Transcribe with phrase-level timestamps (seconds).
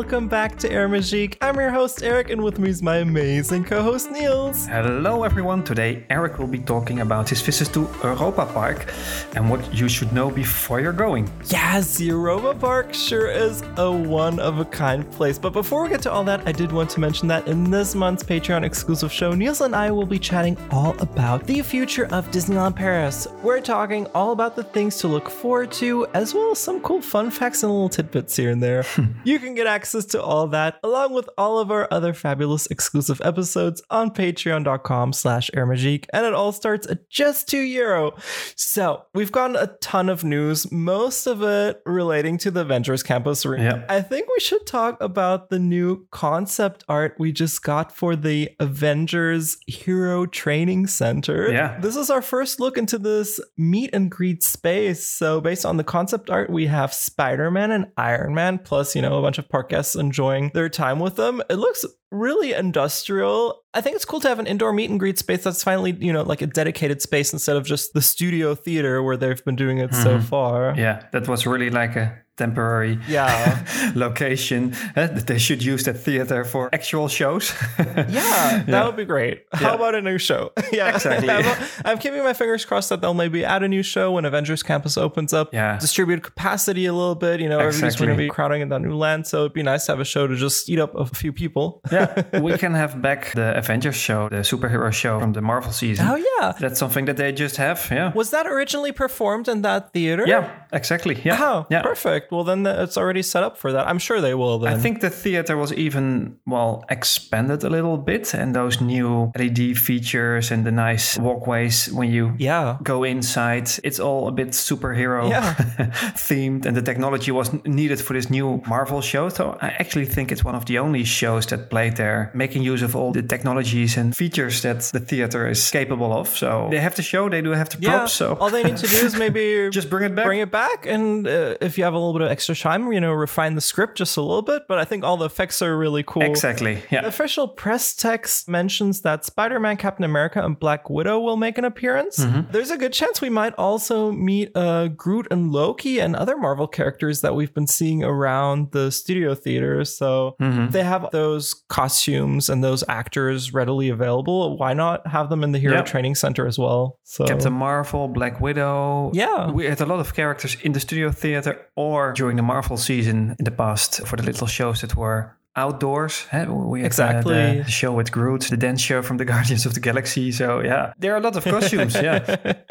[0.00, 1.36] welcome back to Air Magique.
[1.42, 4.66] I'm your host Eric, and with me is my amazing co-host Niels.
[4.66, 5.62] Hello everyone.
[5.62, 8.90] Today Eric will be talking about his visits to Europa Park
[9.34, 11.30] and what you should know before you're going.
[11.48, 15.38] Yes, the Europa Park sure is a one-of-a-kind place.
[15.38, 17.94] But before we get to all that, I did want to mention that in this
[17.94, 22.30] month's Patreon exclusive show, Niels and I will be chatting all about the future of
[22.30, 23.28] Disneyland Paris.
[23.42, 27.02] We're talking all about the things to look forward to, as well as some cool
[27.02, 28.86] fun facts and little tidbits here and there.
[29.24, 33.20] you can get access to all that, along with all of our other fabulous exclusive
[33.24, 38.12] episodes on patreon.com slash airmagique, and it all starts at just two euro.
[38.56, 43.44] So we've gotten a ton of news, most of it relating to the Avengers Campus
[43.44, 43.62] Room.
[43.62, 43.84] Yeah.
[43.88, 48.50] I think we should talk about the new concept art we just got for the
[48.60, 51.50] Avengers Hero Training Center.
[51.50, 51.78] Yeah.
[51.80, 55.06] This is our first look into this meet and greet space.
[55.06, 59.02] So, based on the concept art, we have Spider Man and Iron Man, plus, you
[59.02, 61.42] know, a bunch of park guests enjoying their time with them.
[61.48, 63.62] It looks really industrial.
[63.72, 66.12] I think it's cool to have an indoor meet and greet space that's finally, you
[66.12, 69.78] know, like a dedicated space instead of just the studio theater where they've been doing
[69.78, 70.26] it so mm-hmm.
[70.26, 70.74] far.
[70.76, 73.64] Yeah, that was really like a temporary Yeah.
[74.04, 74.74] location.
[74.96, 77.52] Uh, they should use that theater for actual shows.
[77.78, 78.86] Yeah, that Yeah.
[78.86, 79.36] would be great.
[79.52, 79.74] How Yeah.
[79.78, 80.42] about a new show?
[80.72, 81.28] yeah, Exactly.
[81.30, 81.44] I'm,
[81.84, 84.96] I'm keeping my fingers crossed that they'll maybe add a new show when Avengers Campus
[84.96, 85.46] opens up.
[85.52, 85.78] Yeah.
[85.78, 87.40] distribute capacity a little bit.
[87.40, 89.86] You know, everybody's going to be crowding in that new land, so it'd be nice
[89.86, 91.80] to have a show to just eat up a few people.
[91.92, 92.08] yeah,
[92.40, 96.06] we can have back the Avengers show, the superhero show from the Marvel season.
[96.08, 97.78] Oh yeah, That's something that they just have.
[97.90, 98.12] Yeah.
[98.14, 100.24] was that originally performed in that theater?
[100.26, 101.16] Yeah, exactly.
[101.24, 101.38] Yeah.
[101.40, 101.82] Oh, yeah.
[101.82, 102.29] perfect.
[102.30, 103.86] Well, then it's already set up for that.
[103.86, 104.58] I'm sure they will.
[104.60, 109.32] Then I think the theater was even well expanded a little bit, and those new
[109.36, 112.76] LED features and the nice walkways when you Yeah.
[112.82, 115.54] go inside, it's all a bit superhero Yeah.
[116.16, 119.28] themed, and the technology was needed for this new Marvel show.
[119.28, 122.82] So I actually think it's one of the only shows that played there, making use
[122.82, 126.28] of all the technologies and features that the theater is capable of.
[126.28, 127.90] So they have the show, they do have the Yeah.
[127.90, 128.12] props.
[128.12, 130.24] So all they need to do is maybe just bring it back.
[130.26, 133.00] bring it back and uh, if you have a little bit of extra time you
[133.00, 135.76] know refine the script just a little bit but i think all the effects are
[135.76, 136.74] really cool Exactly.
[136.74, 137.06] the Yeah.
[137.06, 142.18] official press text mentions that spider-man captain america and black widow will make an appearance
[142.20, 142.50] Mm-hmm.
[142.52, 146.66] there's a good chance we might also meet uh, groot and loki and other marvel
[146.68, 150.10] characters that we've been seeing around the studio theaters so
[150.40, 150.70] Mm-hmm.
[150.70, 155.58] they have those costumes and those actors readily available why not have them in the
[155.58, 155.82] hero Yeah.
[155.92, 159.10] training center as well so Captain Marvel, Black Widow.
[159.12, 159.50] Yeah.
[159.50, 161.52] We had a lot of characters in the studio theater
[161.86, 166.26] or during the Marvel season in the past for the little shows that were outdoors.
[166.32, 167.34] We had, uh, Exactly.
[167.58, 170.30] the, the show with Groot, the dance show from the Guardians of the Galaxy.
[170.32, 171.94] So, yeah, there are a lot of costumes.
[171.96, 172.36] yeah.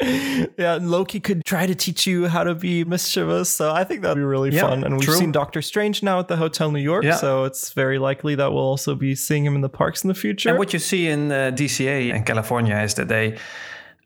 [0.58, 3.50] yeah, and Loki could try to teach you how to be mischievous.
[3.50, 4.82] So I think that'd be really Yeah, fun.
[4.84, 5.14] And we've true.
[5.14, 7.04] seen Doctor Strange now at the Hotel New York.
[7.04, 7.16] Yeah.
[7.16, 10.14] So it's very likely that we'll also be seeing him in the parks in the
[10.14, 10.48] future.
[10.48, 13.36] And what you see in uh, DCA in California is that they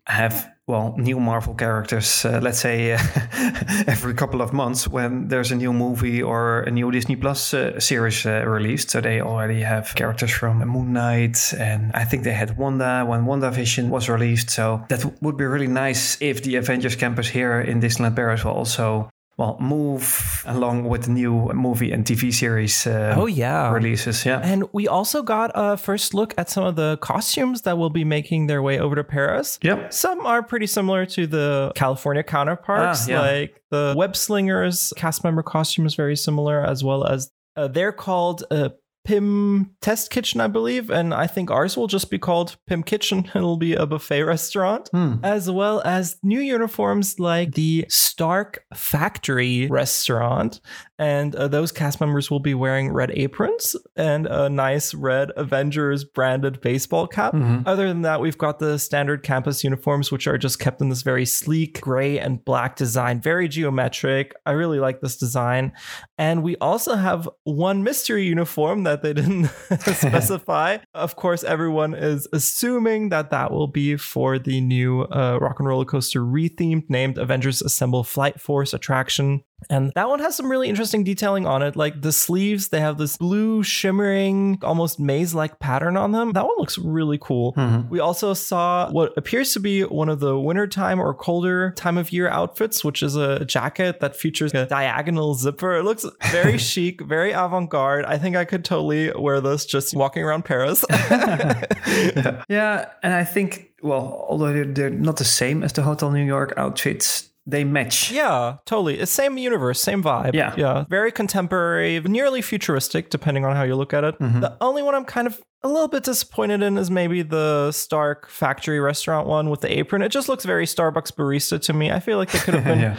[0.06, 2.24] have well new Marvel characters.
[2.24, 2.98] Uh, let's say uh,
[3.86, 7.78] every couple of months when there's a new movie or a new Disney Plus uh,
[7.78, 8.90] series uh, released.
[8.90, 13.24] So they already have characters from Moon Knight, and I think they had Wanda when
[13.24, 14.50] WandaVision was released.
[14.50, 18.52] So that would be really nice if the Avengers campus here in Disneyland Paris will
[18.52, 19.10] also.
[19.36, 23.72] Well, move along with new movie and TV series uh, oh, yeah.
[23.72, 24.24] releases.
[24.24, 24.40] Yeah.
[24.44, 28.04] And we also got a first look at some of the costumes that will be
[28.04, 29.58] making their way over to Paris.
[29.62, 29.92] Yep.
[29.92, 33.20] Some are pretty similar to the California counterparts, Ah, yeah.
[33.20, 37.92] like the Web Slingers cast member costume is very similar, as well as uh, they're
[37.92, 38.68] called uh,
[39.04, 43.30] Pym Test Kitchen, I believe, and I think ours will just be called Pym Kitchen.
[43.34, 45.16] It'll be a buffet restaurant, Hmm.
[45.22, 50.60] as well as new uniforms like the Stark Factory restaurant,
[50.98, 56.04] and uh, those cast members will be wearing red aprons and a nice red Avengers
[56.04, 57.32] branded baseball cap.
[57.34, 57.64] Mhm.
[57.66, 61.02] Other than that, we've got the standard campus uniforms, which are just kept in this
[61.02, 64.34] very sleek gray and black design, very geometric.
[64.46, 65.72] I really like this design.
[66.18, 69.46] And we also have one mystery uniform that they didn't
[69.80, 70.78] specify.
[70.94, 75.68] Of course, everyone is assuming that that will be for the new uh, Rock and
[75.68, 79.42] Roller Coaster rethemed named Avengers Assemble Flight Force attraction.
[79.70, 81.76] And that one has some really interesting detailing on it.
[81.76, 86.32] Like the sleeves, they have this blue, shimmering, almost maze like pattern on them.
[86.32, 87.54] That one looks really cool.
[87.54, 87.88] Mhm.
[87.88, 92.12] We also saw what appears to be one of the wintertime or colder time of
[92.12, 95.76] year outfits, which is a jacket that features a diagonal zipper.
[95.76, 98.04] It looks very chic, very avant garde.
[98.04, 100.84] I think I could totally wear this just walking around Paris.
[102.48, 106.54] yeah, and I think well, although they're not the same as the Hotel New York
[106.56, 108.10] outfits, they match.
[108.10, 108.98] Yeah, totally.
[108.98, 110.34] It's same universe, same vibe.
[110.34, 110.54] Yeah.
[110.56, 110.84] Yeah.
[110.88, 114.18] Very contemporary, nearly futuristic, depending on how you look at it.
[114.18, 114.40] Mm-hmm.
[114.40, 118.28] The only one I'm kind of a little bit disappointed in is maybe the Stark
[118.28, 120.02] factory restaurant one with the apron.
[120.02, 121.90] It just looks very Starbucks barista to me.
[121.90, 122.96] I feel like they could have been yeah.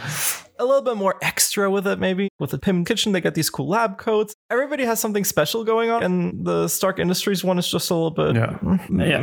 [0.58, 2.28] a little bit more extra with it, maybe.
[2.38, 4.34] With the Pym Kitchen, they get these cool lab coats.
[4.50, 8.10] Everybody has something special going on, and the Stark Industries one is just a little
[8.10, 8.58] bit Yeah.
[8.62, 9.20] mm, Yeah.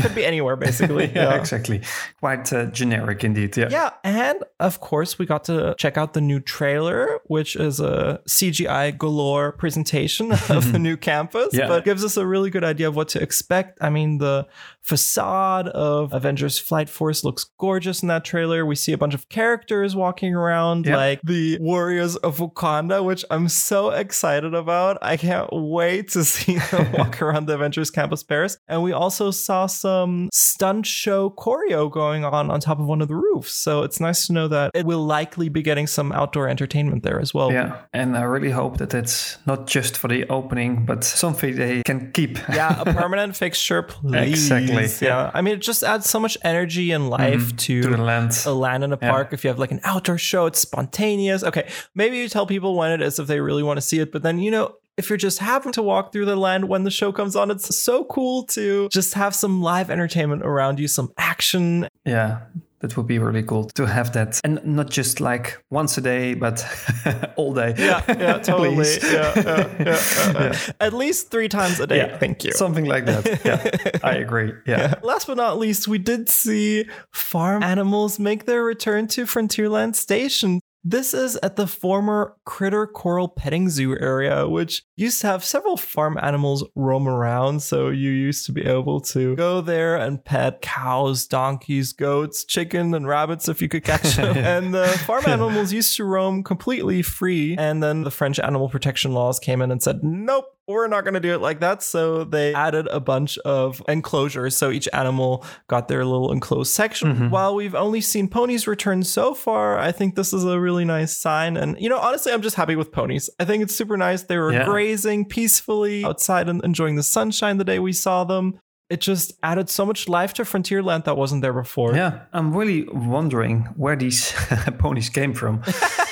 [0.00, 1.10] Could be anywhere, basically.
[1.14, 1.80] yeah, exactly.
[2.20, 3.56] Quite uh, generic indeed.
[3.56, 3.68] Yeah.
[3.70, 8.20] Yeah, and of course, we got to check out the new trailer, which is a
[8.28, 11.68] CGI galore presentation of the new campus, Yeah.
[11.68, 13.78] but gives us a really good idea of what to expect.
[13.80, 14.46] I mean, the
[14.82, 18.64] facade of Avengers Flight Force looks gorgeous in that trailer.
[18.66, 20.96] We see a bunch of characters walking around, Yeah.
[20.96, 24.98] like the Warriors of Wakanda, which I'm so excited about.
[25.02, 28.58] I can't wait to see them walk around the Avengers Campus Paris.
[28.68, 33.08] And we also saw some stunt show choreo going on on top of one of
[33.08, 33.52] the roofs.
[33.54, 37.20] So it's nice to know that it will likely be getting some outdoor entertainment there
[37.20, 37.52] as well.
[37.52, 41.82] Yeah, and I really hope that it's not just for the opening, but something they
[41.84, 42.38] can keep.
[42.48, 44.50] yeah, a permanent fixture, please.
[44.50, 45.08] Exactly, Yeah.
[45.08, 45.30] yeah.
[45.34, 47.56] I mean, it just adds so much energy and life mm-hmm.
[47.56, 48.38] to, to the land.
[48.46, 49.10] a land in a Yeah.
[49.10, 49.32] park.
[49.32, 51.42] If you have like an outdoor show, it's spontaneous.
[51.44, 54.12] Okay, maybe you tell people when it is if they really want to see it,
[54.12, 54.74] but then you know.
[54.96, 57.74] If you're just having to walk through the land when the show comes on, it's
[57.74, 61.88] so cool to just have some live entertainment around you, some action.
[62.04, 62.40] Yeah,
[62.80, 66.34] that would be really cool to have that, and not just like once a day,
[66.34, 66.64] but
[67.36, 67.74] all day.
[67.76, 68.76] Yeah, yeah, totally.
[69.02, 70.72] Yeah, yeah, yeah, yeah.
[70.80, 71.98] At least three times a day.
[71.98, 72.52] Yeah, Thank you.
[72.52, 73.44] Something like that.
[73.44, 74.52] Yeah, I agree.
[74.66, 74.94] Yeah.
[75.02, 80.60] Last but not least, we did see farm animals make their return to Frontierland Station.
[80.82, 85.76] This is at the former Critter Corral Petting Zoo area, which used to have several
[85.76, 87.62] farm animals roam around.
[87.62, 92.94] So you used to be able to go there and pet cows, donkeys, goats, chicken,
[92.94, 94.38] and rabbits if you could catch them.
[94.38, 97.56] and the farm animals used to roam completely free.
[97.58, 101.14] And then the French animal protection laws came in and said, nope, we're not going
[101.14, 101.82] to do it like that.
[101.82, 104.56] So they added a bunch of enclosures.
[104.56, 107.14] So each animal got their little enclosed section.
[107.14, 107.30] Mm-hmm.
[107.30, 111.16] While we've only seen ponies return so far, I think this is a really nice
[111.16, 111.56] sign.
[111.56, 113.28] And, you know, honestly, I'm just happy with ponies.
[113.38, 114.22] I think it's super nice.
[114.22, 114.64] They were Yeah.
[114.64, 118.58] grazing peacefully outside and enjoying the sunshine the day we saw them.
[118.88, 121.94] It just added so much life to Frontierland that wasn't there before.
[121.94, 124.32] Yeah, I'm really wondering where these
[124.78, 125.62] ponies came from.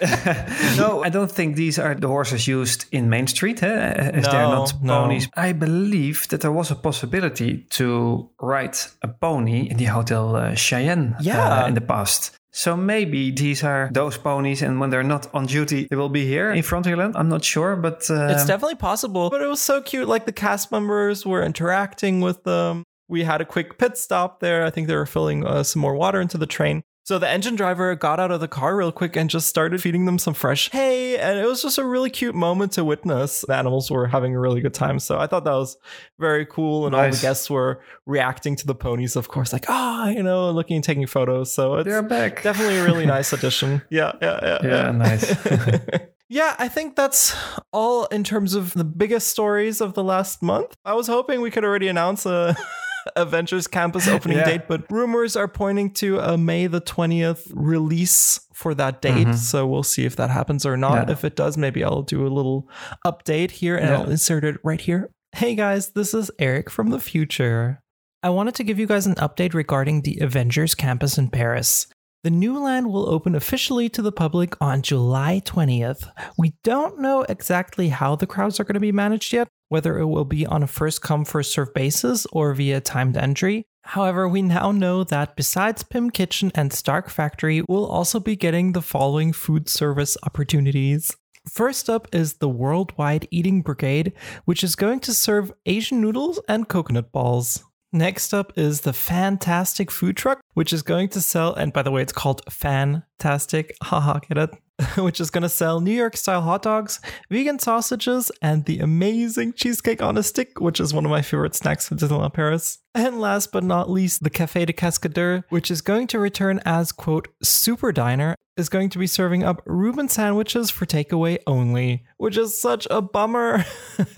[0.76, 4.42] no, I don't think these are the horses used in Main Street, eh, as they're
[4.48, 5.02] No, not no.
[5.02, 5.28] ponies.
[5.36, 10.54] I believe that there was a possibility to ride a pony in the Hotel uh,
[10.54, 12.36] Cheyenne uh, in the past.
[12.52, 16.26] So maybe these are those ponies, and when they're not on duty, they will be
[16.26, 17.12] here in Frontierland.
[17.14, 20.08] I'm not sure, but uh, It's definitely possible, but it was so cute.
[20.08, 22.82] Like the cast members were interacting with them.
[23.08, 24.64] We had a quick pit stop there.
[24.64, 26.82] I think they were filling uh, some more water into the train.
[27.10, 30.04] So the engine driver got out of the car real quick and just started feeding
[30.04, 31.18] them some fresh hay.
[31.18, 33.44] And it was just a really cute moment to witness.
[33.48, 35.00] The animals were having a really good time.
[35.00, 35.76] So I thought that was
[36.20, 36.86] very cool.
[36.86, 40.52] And all the guests were reacting to the ponies, of course, like, ah, you know,
[40.52, 41.52] looking and taking photos.
[41.52, 42.44] So it's they're back.
[42.44, 43.82] definitely a really nice addition.
[43.90, 44.58] Yeah, yeah, yeah.
[44.62, 45.34] Yeah, nice.
[46.28, 47.36] yeah, I think that's
[47.72, 50.76] all in terms of the biggest stories of the last month.
[50.84, 52.56] I was hoping we could already announce a
[53.16, 54.44] Avengers Campus opening Yeah.
[54.44, 59.34] date, but rumors are pointing to a May the 20th release for that date.
[59.34, 60.92] So we'll see if that happens or not.
[60.92, 61.08] Mm-hmm.
[61.08, 61.12] Yeah.
[61.12, 62.68] If it does, maybe I'll do a little
[63.06, 63.98] update here and Yeah.
[64.00, 65.10] I'll insert it right here.
[65.34, 67.80] Hey guys, this is Eric from the future.
[68.22, 71.86] I wanted to give you guys an update regarding the Avengers campus in Paris.
[72.22, 76.10] The new land will open officially to the public on July 20th.
[76.36, 80.06] We don't know exactly how the crowds are going to be managed yet, whether it
[80.06, 83.64] will be on a first come, first served basis or via timed entry.
[83.84, 88.72] However, we now know that besides Pym Kitchen and Stark Factory, we'll also be getting
[88.72, 91.16] the following food service opportunities.
[91.48, 94.12] First up is the Worldwide Eating Brigade,
[94.44, 97.64] which is going to serve Asian noodles and coconut balls.
[97.92, 101.90] Next up is the Fantastic Food Truck, which is going to sell, and by the
[101.90, 104.50] way, it's called Fantastic, haha, get it?
[104.96, 109.52] which is going to sell New York style hot dogs, vegan sausages, and the amazing
[109.52, 112.78] cheesecake on a stick, which is one of my favorite snacks from Disneyland Paris.
[112.94, 116.92] And last but not least, the Café de Cascadeur, which is going to return as,
[116.92, 122.36] quote, super diner, is going to be serving up Reuben sandwiches for takeaway only, which
[122.36, 123.64] is such a bummer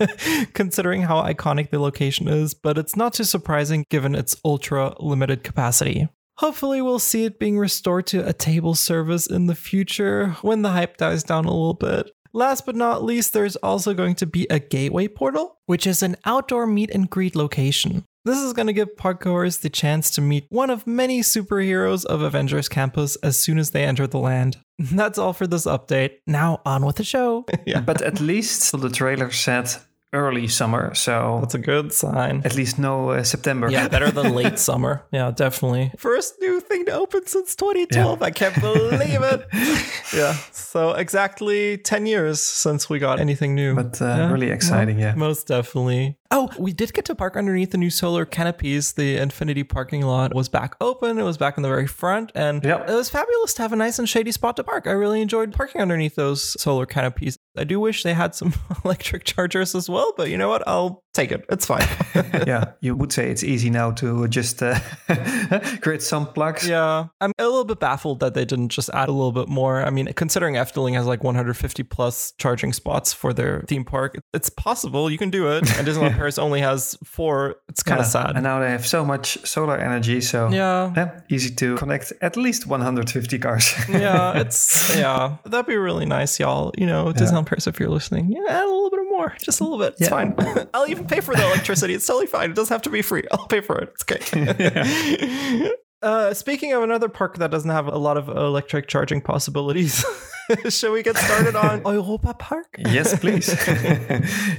[0.53, 5.43] considering how iconic the location is, but it's not too surprising given its ultra limited
[5.43, 6.09] capacity.
[6.37, 10.71] Hopefully, we'll see it being restored to a table service in the future when the
[10.71, 12.11] hype dies down a little bit.
[12.35, 16.15] Last but not least, there's also going to be a gateway portal, which is an
[16.25, 18.05] outdoor meet and greet location.
[18.25, 22.21] This is going to give parkgoers the chance to meet one of many superheroes of
[22.21, 24.57] Avengers Campus as soon as they enter the land.
[24.79, 26.13] That's all for this update.
[26.25, 27.45] Now on with the show.
[27.65, 27.81] yeah.
[27.81, 29.69] But at least the trailer said
[30.13, 30.93] early summer.
[30.93, 32.41] So that's a good sign.
[32.45, 33.69] At least no uh, September.
[33.69, 35.03] Yeah, better than late summer.
[35.11, 35.91] Yeah, definitely.
[35.97, 38.19] First new thing to open since 2012.
[38.19, 38.25] Yeah.
[38.25, 39.47] I can't believe it.
[40.13, 40.33] yeah.
[40.51, 43.75] So exactly 10 years since we got anything new.
[43.75, 44.31] But uh, yeah.
[44.31, 44.97] really exciting.
[44.97, 45.15] Well, yeah.
[45.15, 46.17] Most definitely.
[46.35, 48.93] Oh, we did get to park underneath the new solar canopies.
[48.93, 51.19] The Infinity parking lot was back open.
[51.19, 52.89] It was back in the very front, and yep.
[52.89, 54.87] it was fabulous to have a nice and shady spot to park.
[54.87, 57.37] I really enjoyed parking underneath those solar canopies.
[57.55, 58.53] I do wish they had some
[58.85, 60.67] electric chargers as well, but you know what?
[60.67, 61.45] I'll take it.
[61.49, 61.87] It's fine.
[62.47, 64.79] yeah, you would say it's easy now to just uh,
[65.81, 66.67] create some plugs.
[66.67, 69.85] Yeah, I'm a little bit baffled that they didn't just add a little bit more.
[69.85, 74.49] I mean, considering Efteling has like 150 plus charging spots for their theme park, it's
[74.49, 75.61] possible you can do it.
[75.77, 77.57] And Disneyland Paris only has four.
[77.69, 78.31] It's kind of yeah, sad.
[78.35, 82.35] And now they have so much solar energy, so yeah, yeah easy to connect at
[82.35, 83.73] least 150 cars.
[83.89, 86.71] yeah, it's yeah, that'd be really nice, y'all.
[86.77, 89.79] You know, Disneyland Paris, if you're listening, yeah, a little bit more, just a little
[89.79, 89.93] bit.
[89.93, 90.09] It's yeah.
[90.09, 90.35] fine.
[90.73, 91.93] I'll even pay for the electricity.
[91.93, 92.51] It's totally fine.
[92.51, 93.23] It doesn't have to be free.
[93.31, 93.93] I'll pay for it.
[93.93, 95.71] It's okay.
[96.03, 100.03] Uh, speaking of another park that doesn't have a lot of electric charging possibilities,
[100.69, 102.75] shall we get started on Europa Park?
[102.77, 103.47] yes, please.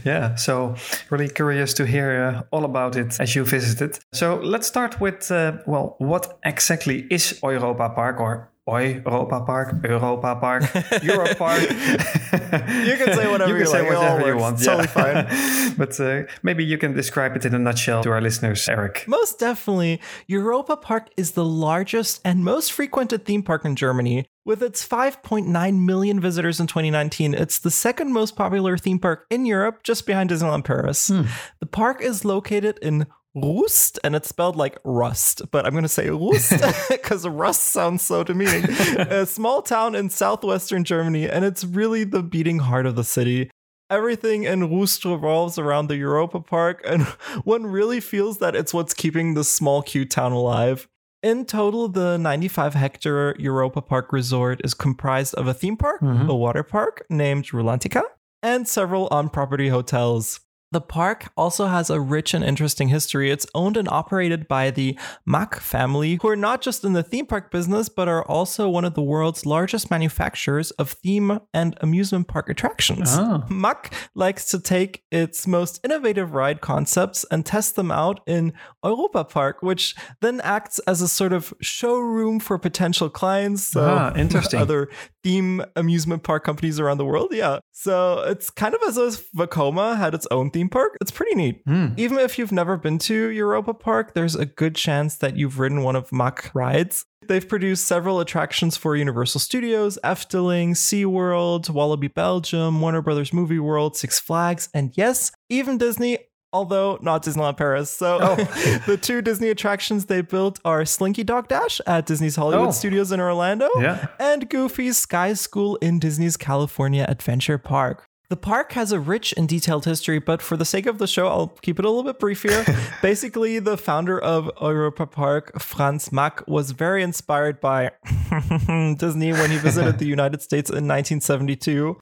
[0.07, 0.75] yeah, so
[1.11, 3.99] really curious to hear uh, all about it as you visited.
[4.15, 10.37] So let's start with uh, well, what exactly is Europa Park or Europa Park, Europa
[10.37, 10.63] Park,
[11.03, 11.61] Europe Park.
[11.61, 13.99] you can say whatever you, can say like.
[13.99, 14.63] whatever you want.
[14.63, 15.27] Totally fine.
[15.77, 19.05] but uh, maybe you can describe it in a nutshell to our listeners, Eric.
[19.07, 20.01] Most definitely.
[20.27, 24.27] Europa Park is the largest and most frequented theme park in Germany.
[24.47, 29.47] With its 5.9 million visitors in 2019, it's the second most popular theme park in
[29.47, 31.09] Europe, just behind Disneyland Paris.
[31.09, 31.23] Hmm.
[31.61, 35.89] The park is located in Rust, and it's spelled like rust, but I'm going to
[35.89, 36.53] say Rust
[36.91, 38.65] because rust sounds so demeaning.
[38.71, 43.51] a small town in southwestern Germany, and it's really the beating heart of the city.
[43.91, 47.03] Everything in Rust revolves around the Europa Park, and
[47.45, 50.89] one really feels that it's what's keeping this small, cute town alive.
[51.23, 56.29] In total, the 95 hectare Europa Park resort is comprised of a theme park, mm-hmm.
[56.29, 58.03] a water park named Rulantica,
[58.43, 60.41] and several on property hotels.
[60.75, 63.31] The park also has a rich and interesting history.
[63.31, 67.27] It's owned and operated by the Mack family, who are not just in the theme
[67.27, 72.27] park business, but are also one of the world's largest manufacturers of theme and amusement
[72.27, 73.11] park attractions.
[73.13, 73.45] Oh.
[73.49, 78.53] Mack likes to take its most innovative ride concepts and test them out in
[78.83, 83.63] Europa Park, which then acts as a sort of showroom for potential clients.
[83.63, 84.59] So ah, interesting.
[84.65, 84.89] Other
[85.25, 87.31] theme amusement park companies around the world.
[87.33, 87.59] Yeah.
[87.73, 90.97] So it's kind of as if Vekoma had its own theme park.
[91.01, 91.65] It's pretty neat.
[91.67, 91.99] Mm.
[91.99, 95.83] Even if you've never been to Europa Park, there's a good chance that you've ridden
[95.83, 97.07] one of Mack rides.
[97.27, 103.97] They've produced several attractions for Universal Studios, Efteling, SeaWorld, Walibi Belgium, Warner Brothers Movie World,
[103.97, 106.19] Six Flags, and yes, even Disney
[106.55, 107.91] although not Disneyland Paris.
[107.91, 108.37] So oh.
[108.87, 112.71] the two Disney attractions they built are Slinky Dog Dash at Disney's Hollywood oh.
[112.71, 114.07] Studios in Orlando yeah.
[114.19, 118.07] and Goofy's Sky School in Disney's California Adventure Park.
[118.31, 121.29] The park has a rich and detailed history, but for the sake of the show,
[121.29, 122.65] I'll keep it a little bit brief here.
[123.03, 127.91] Basically, the founder of Europa Park, Franz Mack, was very inspired by
[128.97, 132.01] Disney when he visited the United States in 1972.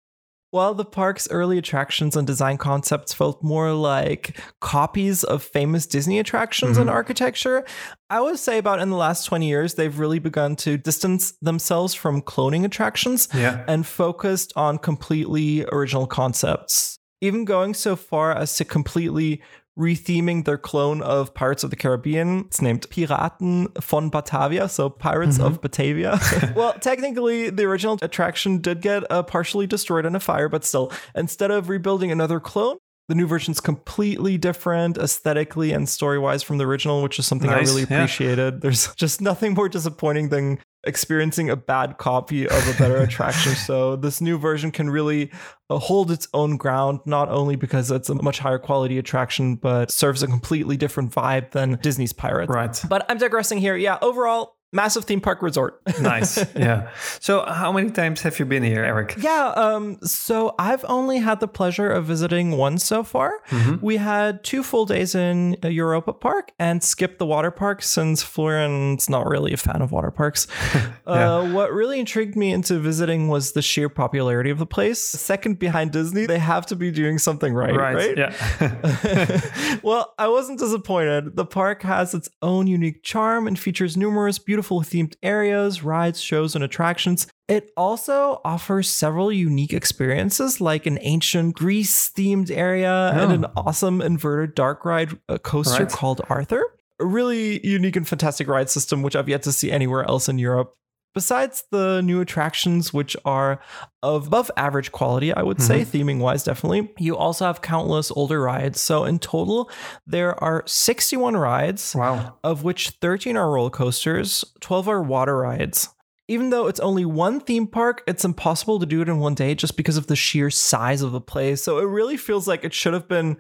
[0.52, 6.18] While the park's early attractions and design concepts felt more like copies of famous Disney
[6.18, 6.82] attractions mm-hmm.
[6.82, 7.64] and architecture,
[8.11, 11.94] I would say about in the last 20 years, they've really begun to distance themselves
[11.94, 13.64] from cloning attractions yeah.
[13.66, 16.99] and focused on completely original concepts.
[17.23, 19.40] Even going so far as to completely
[19.79, 22.41] retheming their clone of Pirates of the Caribbean.
[22.41, 25.47] It's named Piraten von Batavia, so Pirates mm-hmm.
[25.47, 26.21] of Batavia.
[26.57, 30.93] well, technically, the original attraction did get uh, partially destroyed in a fire, but still,
[31.14, 32.76] instead of rebuilding another clone,
[33.09, 37.50] the new version's completely different aesthetically and story wise from the original, which is something
[37.50, 38.55] nice, I really appreciated.
[38.55, 38.61] Yeah.
[38.61, 43.55] There's just nothing more disappointing than experiencing a bad copy of a better attraction.
[43.55, 45.31] So this new version can really
[45.71, 49.91] uh, hold its own ground, not only because it's a much higher quality attraction, but
[49.91, 52.51] serves a completely different vibe than Disney's Pirates.
[52.51, 52.81] Right.
[52.89, 53.77] But I'm digressing here.
[53.77, 55.81] Yeah, overall, massive theme park resort.
[56.00, 56.38] nice.
[56.57, 56.91] Yeah.
[57.21, 59.17] So, how many times have you been here, Eric?
[59.19, 59.52] Yeah.
[59.55, 59.99] Um.
[60.02, 63.41] So I've only had the pleasure of visiting once so far.
[63.49, 63.85] Mm-hmm.
[63.85, 68.23] We had two full days in uh, Europa Park and skipped the water park since
[68.23, 70.47] Florian's not really a fan of water parks.
[71.07, 75.00] uh, what really intrigued me into visiting was the sheer popularity of the place.
[75.00, 78.17] Second behind Disney, they have to be doing something right, right?
[78.17, 79.81] Yeah.
[79.83, 81.37] well, I wasn't disappointed.
[81.37, 86.54] The park has its own unique charm and features numerous beautiful themed areas, rides, shows,
[86.54, 87.26] and attractions.
[87.49, 93.35] It also offers several unique experiences, like an ancient Greece themed area and Oh.
[93.35, 95.92] an awesome inverted dark ride coaster Right.
[95.92, 96.62] called Arthur.
[97.00, 100.38] A really unique and fantastic ride system, which I've yet to see anywhere else in
[100.38, 100.75] Europe.
[101.14, 103.61] Besides the new attractions, which are
[104.02, 105.97] of above average quality, I would say, mm-hmm.
[105.97, 108.81] theming wise, definitely, you also have countless older rides.
[108.81, 109.71] So, in total,
[110.07, 112.38] there are 61 rides, wow.
[112.42, 115.90] of which 13 are roller coasters, 12 are water rides.
[116.28, 119.54] Even though it's only one theme park, it's impossible to do it in one day
[119.54, 121.62] just because of the sheer size of the place.
[121.62, 123.37] So, it really feels like it should have been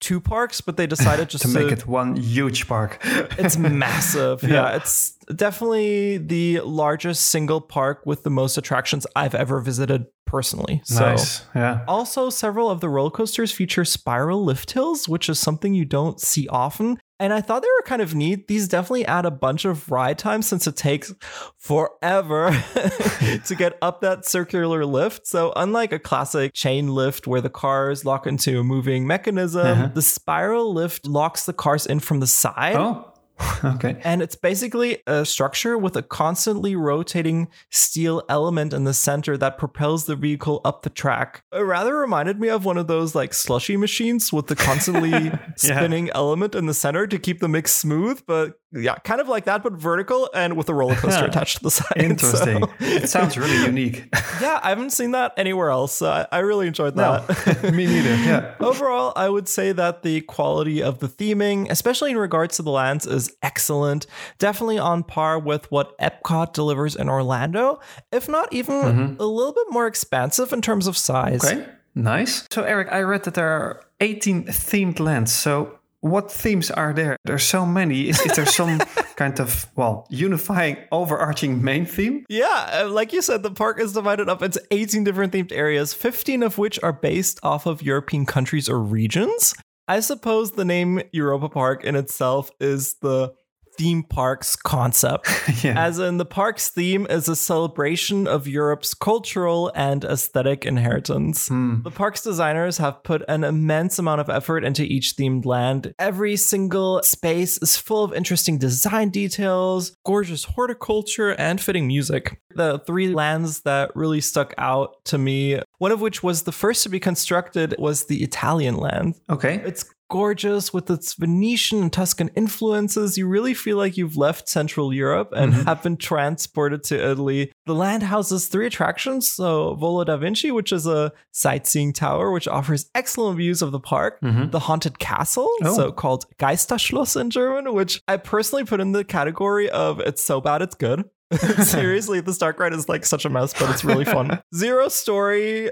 [0.00, 2.98] two parks, but they decided just To make it one huge park.
[3.38, 4.42] it's massive.
[4.42, 4.48] Yeah.
[4.70, 4.76] Yeah.
[4.76, 10.82] it's definitely the largest single park with the most attractions I've ever visited personally.
[10.84, 11.44] So nice.
[11.54, 11.84] Yeah.
[11.86, 16.20] also several of the roller coasters feature spiral lift hills, which is something you don't
[16.20, 16.98] see often.
[17.20, 18.48] And I thought they were kind of neat.
[18.48, 21.14] These definitely add a bunch of ride time since it takes
[21.56, 22.50] forever
[23.46, 25.26] to get up that circular lift.
[25.26, 29.88] So, unlike a classic chain lift where the cars lock into a moving mechanism, Uh-huh.
[29.94, 32.76] the spiral lift locks the cars in from the side.
[32.76, 33.10] Oh.
[33.64, 34.00] okay.
[34.04, 39.58] And it's basically a structure with a constantly rotating steel element in the center that
[39.58, 41.42] propels the vehicle up the track.
[41.52, 46.10] It rather reminded me of one of those like slushy machines with the constantly spinning
[46.14, 48.22] element in the center to keep the mix smooth.
[48.26, 51.62] But yeah, kind of like that, but vertical and with a roller coaster attached to
[51.64, 51.92] the side.
[51.96, 52.62] Interesting.
[52.62, 54.04] So, It sounds really unique.
[54.40, 55.92] yeah, I haven't seen that anywhere else.
[55.92, 57.62] So I, I really enjoyed that.
[57.62, 58.14] no, me neither.
[58.16, 58.54] Yeah.
[58.60, 62.70] Overall, I would say that the quality of the theming, especially in regards to the
[62.70, 64.06] lands, is excellent.
[64.38, 67.80] Definitely on par with what Epcot delivers in Orlando,
[68.12, 69.20] if not even mm-hmm.
[69.20, 71.44] a little bit more expansive in terms of size.
[71.44, 71.66] Okay.
[71.94, 72.46] Nice.
[72.50, 75.32] So, Eric, I read that there are 18 themed lands.
[75.32, 77.16] So, what themes are there?
[77.24, 78.10] There's so many.
[78.10, 78.78] Is, is there some
[79.16, 82.26] kind of, well, unifying, overarching main theme?
[82.28, 86.42] Yeah, like you said, the park is divided up into 18 different themed areas, 15
[86.42, 89.54] of which are based off of European countries or regions.
[89.86, 93.34] I suppose the name Europa Park in itself is the
[93.76, 95.28] theme park's concept.
[95.62, 95.82] Yeah.
[95.82, 101.48] As in, the park's theme is a celebration of Europe's cultural and aesthetic inheritance.
[101.48, 101.82] Hmm.
[101.82, 105.94] The park's designers have put an immense amount of effort into each themed land.
[105.98, 112.40] Every single space is full of interesting design details, gorgeous horticulture, and fitting music.
[112.54, 116.82] The three lands that really stuck out to me, one of which was the first
[116.82, 119.14] to be constructed, was the Italian land.
[119.30, 119.62] Okay.
[119.64, 123.16] It's gorgeous with its Venetian and Tuscan influences.
[123.18, 125.62] You really feel like you've left Central Europe and mm-hmm.
[125.64, 127.52] have been transported to Italy.
[127.66, 129.30] The land houses three attractions.
[129.30, 133.80] So, Volo da Vinci, which is a sightseeing tower which offers excellent views of the
[133.80, 134.20] park.
[134.20, 134.50] Mm-hmm.
[134.50, 135.74] The Haunted Castle, Oh.
[135.74, 140.40] so called Geisterschloss in German, which I personally put in the category of it's so
[140.40, 141.04] bad it's good.
[141.62, 144.40] Seriously, the Stark Ride is like such a mess, but it's really fun.
[144.54, 145.70] Zero story,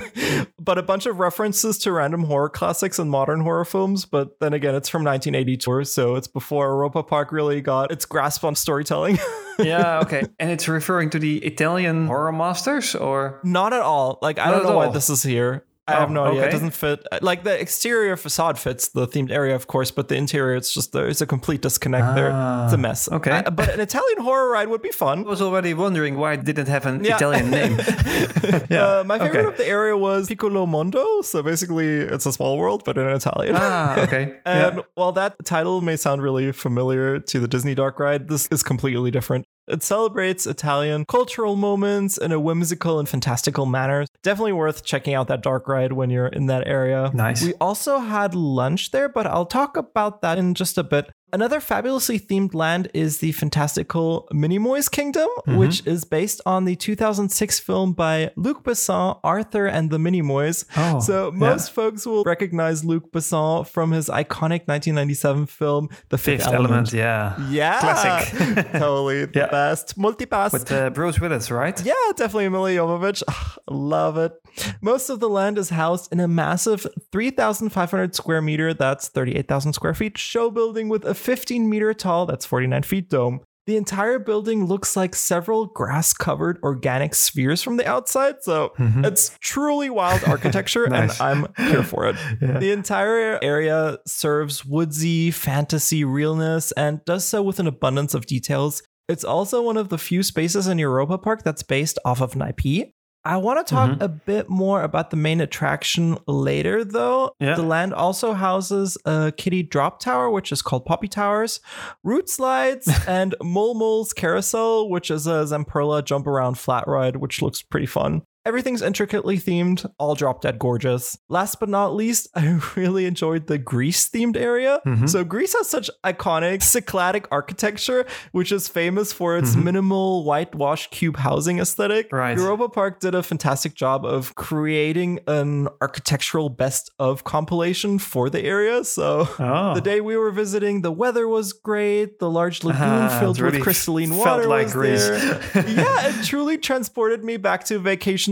[0.58, 4.04] but a bunch of references to random horror classics and modern horror films.
[4.04, 8.44] But then again, it's from 1982, so it's before Europa Park really got its grasp
[8.44, 9.18] on storytelling.
[9.58, 10.22] yeah, okay.
[10.38, 13.40] And it's referring to the Italian horror masters or?
[13.44, 14.18] Not at all.
[14.22, 15.64] Like, I Not don't know why this is here.
[15.88, 16.46] I Oh, have no idea.
[16.48, 17.06] It doesn't fit.
[17.22, 20.92] Like the exterior facade fits the themed area, of course, but the interior, it's just
[20.92, 22.30] there's a complete disconnect there.
[22.64, 23.08] It's a mess.
[23.10, 23.30] okay.
[23.30, 25.20] I- but an Italian horror ride would be fun.
[25.20, 27.16] I was already wondering why it didn't have an Yeah.
[27.16, 27.78] Italian name.
[28.86, 29.48] Uh, my favorite okay.
[29.48, 31.22] of the area was Piccolo Mondo.
[31.22, 33.54] So basically, it's a small world, but in Italian.
[33.56, 34.36] ah, okay.
[34.44, 34.82] And yeah.
[34.94, 39.10] while that title may sound really familiar to the Disney Dark Ride, this is completely
[39.10, 39.46] different.
[39.68, 44.06] It celebrates Italian cultural moments in a whimsical and fantastical manner.
[44.22, 47.10] Definitely worth checking out that dark ride when you're in that area.
[47.12, 47.42] Nice.
[47.42, 51.10] We also had lunch there, but I'll talk about that in just a bit.
[51.32, 55.56] Another fabulously themed land is the fantastical Minimoys Kingdom, Mm-hmm.
[55.58, 60.64] which is based on the 2006 film by Luc Besson, Arthur and the Minimoys.
[60.76, 61.38] Oh, so yeah.
[61.38, 66.92] most folks will recognize Luc Besson from his iconic 1997 film, The Fifth, Fifth element,
[66.92, 67.36] yeah.
[67.50, 68.72] Yeah, Classic.
[68.72, 69.46] totally the Yeah.
[69.48, 70.52] best multipass.
[70.52, 71.80] With uh, Bruce Willis, right?
[71.84, 73.22] Yeah, definitely Milla Jovovich.
[73.68, 74.32] Love it.
[74.80, 79.94] Most of the land is housed in a massive 3,500 square meter, that's 38,000 square
[79.94, 83.40] feet, show building with a 15 meter tall, that's 49 feet dome.
[83.66, 88.36] The entire building looks like several grass covered organic spheres from the outside.
[88.42, 89.04] So Mhm.
[89.04, 91.20] it's truly wild architecture, Nice.
[91.20, 92.14] and I'm here for it.
[92.40, 92.58] Yeah.
[92.60, 98.84] The entire area serves woodsy fantasy realness and does so with an abundance of details.
[99.08, 102.42] It's also one of the few spaces in Europa Park that's based off of an
[102.42, 102.92] IP.
[103.26, 104.00] I want to talk Mhm.
[104.02, 107.32] a bit more about the main attraction later, though.
[107.40, 107.56] Yeah.
[107.56, 111.58] The land also houses a kitty drop tower, which is called Poppy Towers,
[112.04, 117.42] root slides, and Mole Mole's Carousel, which is a Zamperla jump around flat ride, which
[117.42, 118.22] looks pretty fun.
[118.46, 121.18] Everything's intricately themed, all drop dead gorgeous.
[121.28, 124.80] Last but not least, I really enjoyed the Greece themed area.
[124.86, 125.08] Mhm.
[125.08, 129.64] So, Greece has such iconic Cycladic architecture, which is famous for its Mhm.
[129.64, 132.12] minimal whitewash cube housing aesthetic.
[132.12, 132.38] Right.
[132.38, 138.44] Europa Park did a fantastic job of creating an architectural best of compilation for the
[138.44, 138.84] area.
[138.84, 139.74] So, Oh.
[139.74, 142.20] the day we were visiting, the weather was great.
[142.20, 142.80] The large lagoon
[143.10, 145.08] Ah, filled really with crystalline felt water like was Greece.
[145.66, 147.78] yeah, it truly transported me back to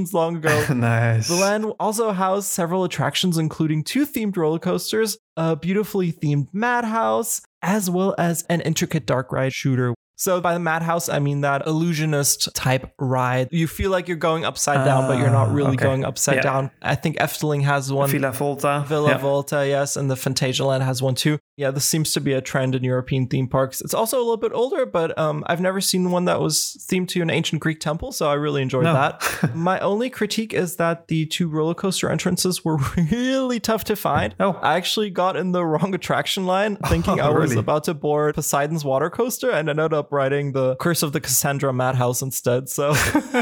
[0.04, 0.74] vacations long ago.
[0.74, 1.28] nice.
[1.28, 7.40] The land also housed several attractions, including two themed roller coasters, a beautifully themed madhouse,
[7.62, 9.94] as well as an intricate dark ride shooter.
[10.16, 13.48] So by the madhouse, I mean that illusionist type ride.
[13.50, 15.82] You feel like you're going upside down, but you're not Ah, really okay.
[15.84, 16.42] going upside Yeah.
[16.42, 16.70] down.
[16.82, 18.08] I think Efteling has one.
[18.10, 18.84] Villa Volta.
[18.86, 19.18] Villa Yeah.
[19.18, 21.38] Volta, yes, and the Phantasialand has one too.
[21.56, 23.80] Yeah, this seems to be a trend in European theme parks.
[23.80, 27.08] It's also a little bit older, but um, I've never seen one that was themed
[27.08, 28.92] to an ancient Greek temple, so I really enjoyed No.
[28.94, 29.22] that.
[29.54, 32.76] My only critique is that the two roller coaster entrances were
[33.10, 34.34] really tough to find.
[34.40, 34.58] Oh.
[34.62, 37.60] I actually got in the wrong attraction line, thinking I was really?
[37.60, 41.72] about to board Poseidon's water coaster, and ended up riding the Curse of the Cassandra
[41.72, 42.68] Madhouse instead.
[42.68, 42.92] So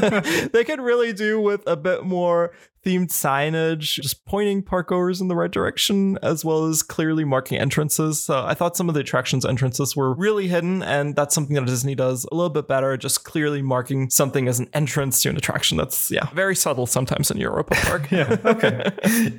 [0.52, 2.52] they could really do with a bit more
[2.84, 8.24] themed signage, just pointing parkgoers in the right direction, as well as clearly marking entrances.
[8.24, 11.66] So I thought some of the attractions' entrances were really hidden, and that's something that
[11.66, 15.36] Disney does a little bit better, just clearly marking something as an entrance to an
[15.36, 15.76] attraction.
[15.76, 18.10] That's, yeah, very subtle sometimes in Europa Park.
[18.10, 18.36] yeah.
[18.44, 18.90] Okay.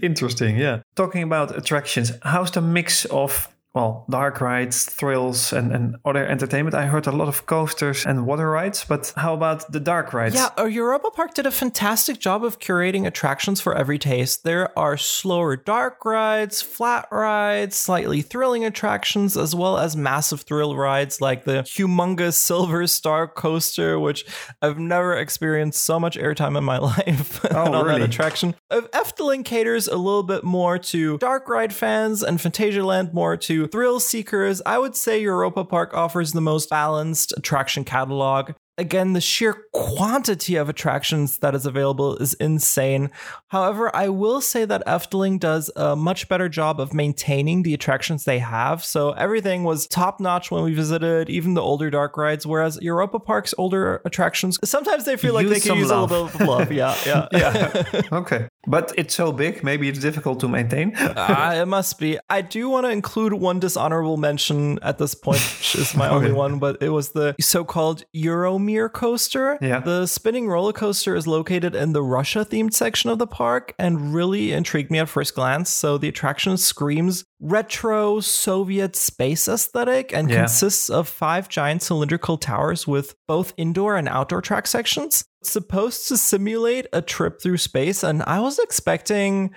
[0.02, 0.58] Interesting.
[0.58, 0.82] Yeah.
[0.96, 6.76] Talking about attractions, how's the mix of well, dark rides, thrills, and, and other entertainment?
[6.76, 10.36] I heard a lot of coasters and water rides, but how about the dark rides?
[10.36, 14.44] Yeah, uh, Europa Park did a fantastic job of curating attractions for every taste.
[14.44, 20.76] There are slower dark rides, flat rides, slightly thrilling attractions, as well as massive thrill
[20.76, 24.24] rides like the humongous Silver Star coaster, which
[24.62, 28.02] I've never experienced so much airtime in my life Oh, on really?
[28.02, 28.54] that attraction.
[28.72, 34.00] Efteling caters a little bit more to dark ride fans and Phantasialand more to thrill
[34.00, 34.62] seekers.
[34.66, 38.52] I would say Europa Park offers the most balanced attraction catalog.
[38.80, 43.12] Again, the sheer quantity of attractions that is available is insane.
[43.50, 48.26] However, I will say that Efteling does a much better job of maintaining the attractions
[48.26, 48.84] they have.
[48.84, 52.48] So everything was top notch when we visited, even the older dark rides.
[52.48, 56.02] Whereas Europa Park's older attractions, sometimes they feel like Use they can some use a
[56.02, 56.72] little bit of love.
[56.72, 58.02] Yeah, yeah, Yeah.
[58.12, 58.48] okay.
[58.66, 60.94] But it's so big, maybe it's difficult to maintain.
[60.98, 62.18] Ah, it must be.
[62.30, 66.32] I do want to include one dishonorable mention at this point, which is my only
[66.32, 69.58] one, but it was the so called Euromir coaster.
[69.62, 69.80] Yeah.
[69.82, 74.14] The spinning roller coaster is located in the Russia themed section of the park and
[74.14, 75.70] really intrigued me at first glance.
[75.70, 80.40] So the attraction screams retro Soviet space aesthetic and Yeah.
[80.40, 85.26] consists of five giant cylindrical towers with both indoor and outdoor track sections.
[85.46, 89.54] Supposed to simulate a trip through space, and I was expecting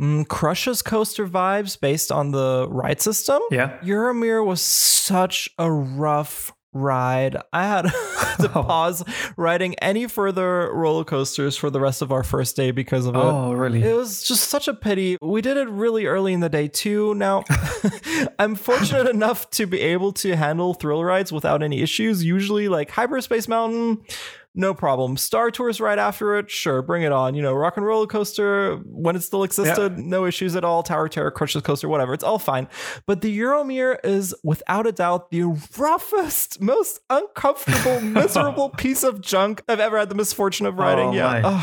[0.00, 3.40] mm, Crush's coaster vibes based on the ride system.
[3.50, 3.78] Yeah.
[3.82, 7.36] Euromir was such a rough ride.
[7.52, 7.82] I had
[8.40, 8.62] to Oh.
[8.62, 9.02] pause
[9.36, 13.18] riding any further roller coasters for the rest of our first day because of it.
[13.18, 13.82] Oh, really?
[13.82, 15.16] It was just such a pity.
[15.20, 17.14] We did it really early in the day too.
[17.14, 17.42] Now,
[18.38, 22.22] I'm fortunate enough to be able to handle thrill rides without any issues.
[22.24, 24.02] Usually, like Hyperspace Mountain,
[24.54, 25.16] no problem.
[25.16, 27.34] Star Tours right after it, sure, bring it on.
[27.34, 30.82] You know, Rock and Roller Coaster when it still existed, no issues at all.
[30.82, 32.66] Tower Terror, Crush's Coaster, whatever, it's all fine.
[33.06, 35.44] But the Euromir is without a doubt the
[35.78, 41.08] roughest, most uncomfortable, miserable piece of junk I've ever had the misfortune of riding.
[41.08, 41.62] Oh, yeah.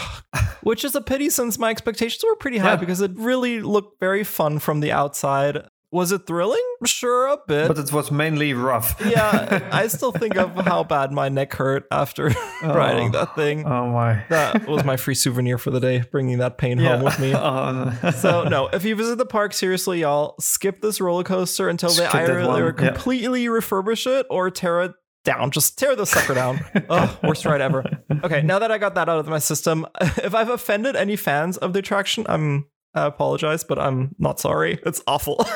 [0.62, 2.76] Which is a pity since my expectations were pretty high Yeah.
[2.78, 5.66] because it really looked very fun from the outside.
[5.96, 6.62] Was it thrilling?
[6.86, 7.70] Sure, a bit.
[7.70, 9.02] but it was mainly rough.
[9.06, 12.32] yeah, I still think of how bad my neck hurt after
[12.64, 12.74] oh.
[12.74, 13.66] riding that thing.
[13.66, 14.26] Oh, my.
[14.28, 16.98] That was my free souvenir for the day, bringing that pain Yeah.
[16.98, 17.34] home with me.
[17.46, 18.12] Oh, no.
[18.12, 22.04] So no, if you visit the park, seriously, y'all skip this roller coaster until they
[22.08, 22.72] Skip either they yeah.
[22.72, 24.92] completely refurbish it or tear it
[25.24, 25.52] down.
[25.52, 26.60] Just tear the sucker down.
[26.90, 27.86] Ugh, worst ride ever.
[28.24, 31.56] Okay, now that I got that out of my system, if I've offended any fans
[31.58, 34.80] of the attraction, I'm I apologize, but I'm not sorry.
[34.86, 35.46] It's awful.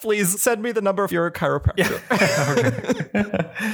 [0.00, 1.98] please send me the number of your chiropractor.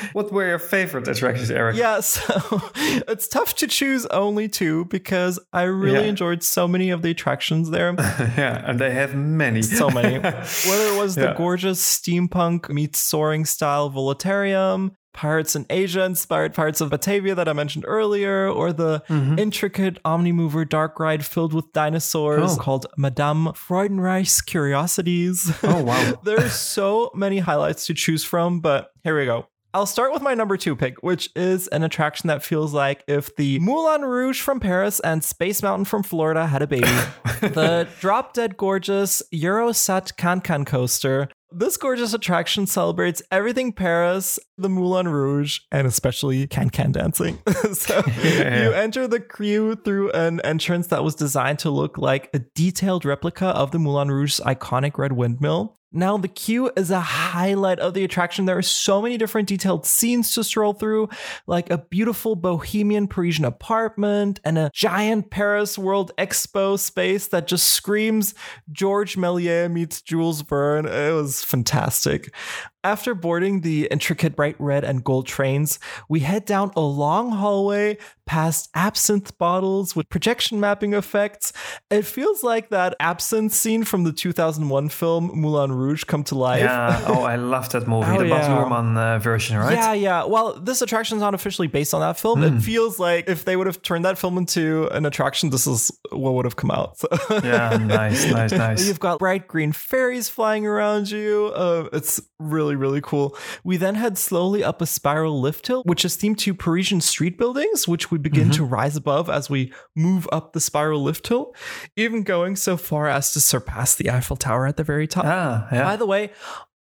[0.15, 1.77] what were your favorite attractions, Eric?
[1.77, 2.63] Yeah, so
[3.07, 6.07] it's tough to choose only two because I really Yeah.
[6.11, 7.93] enjoyed so many of the attractions there.
[7.99, 9.61] yeah, and they have many.
[9.63, 10.19] so many.
[10.21, 16.81] Whether it was the gorgeous steampunk meets soaring style Voletarium, Pirates in Asia inspired Pirates
[16.81, 19.39] of Batavia that I mentioned earlier, or the Mm-hmm.
[19.39, 22.57] intricate Omnimover dark ride filled with dinosaurs Oh.
[22.57, 25.53] called Madame Freudenreich's Curiosities.
[25.63, 26.15] Oh, wow.
[26.25, 29.47] There's so many highlights to choose from, but here we go.
[29.75, 33.35] I'll start with my number two pick, which is an attraction that feels like if
[33.37, 36.87] the Moulin Rouge from Paris and Space Mountain from Florida had a baby.
[37.41, 41.29] the drop dead gorgeous Eurosat Cancan coaster.
[41.55, 47.39] This gorgeous attraction celebrates everything Paris, the Moulin Rouge, and especially can-can dancing.
[47.73, 48.63] so Yeah.
[48.65, 53.05] you enter the queue through an entrance that was designed to look like a detailed
[53.05, 55.77] replica of the Moulin Rouge's iconic red windmill.
[55.93, 58.47] Now, the queue is a highlight of the attraction.
[58.47, 61.09] There are so many different detailed scenes to stroll through,
[61.47, 67.67] like a beautiful bohemian Parisian apartment and a giant Paris World Expo space that just
[67.71, 68.35] screams
[68.71, 70.87] George Méliès meets Jules Verne.
[70.87, 72.35] It was fantastic.
[72.85, 77.99] After boarding the intricate bright red and gold trains, we head down a long hallway
[78.27, 81.53] past absinthe bottles with projection mapping effects.
[81.91, 86.63] It feels like that absinthe scene from the 2001 film Moulin Rouge come to life.
[86.63, 87.05] Yeah.
[87.07, 88.03] Oh, I love that movie.
[88.13, 88.57] Oh, the Baz yeah.
[88.57, 89.73] Luhrmann uh, version, right?
[89.73, 90.25] Yeah, yeah.
[90.25, 92.43] Well, this attraction is not officially based on that film.
[92.43, 95.91] It feels like if they would have turned that film into an attraction, this is
[96.11, 96.99] what would have come out.
[96.99, 97.09] So.
[97.43, 98.87] Yeah, nice, nice, nice.
[98.87, 101.53] You've got bright green fairies flying around you.
[101.55, 103.37] Uh, it's really, really cool.
[103.65, 107.39] We then head slowly up a spiral lift hill, which is themed to Parisian street
[107.39, 111.55] buildings, which we begin to rise above as we move up the spiral lift hill,
[111.97, 115.25] even going so far as to surpass the Eiffel Tower at the very top.
[115.27, 115.85] Ah, yeah.
[115.85, 116.31] By the way,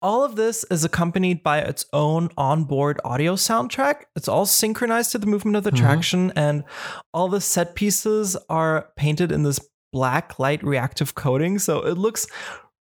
[0.01, 4.03] all of this is accompanied by its own onboard audio soundtrack.
[4.14, 6.64] It's all synchronized to the movement of the traction, and
[7.12, 9.59] all the set pieces are painted in this
[9.92, 11.59] black light reactive coating.
[11.59, 12.27] So it looks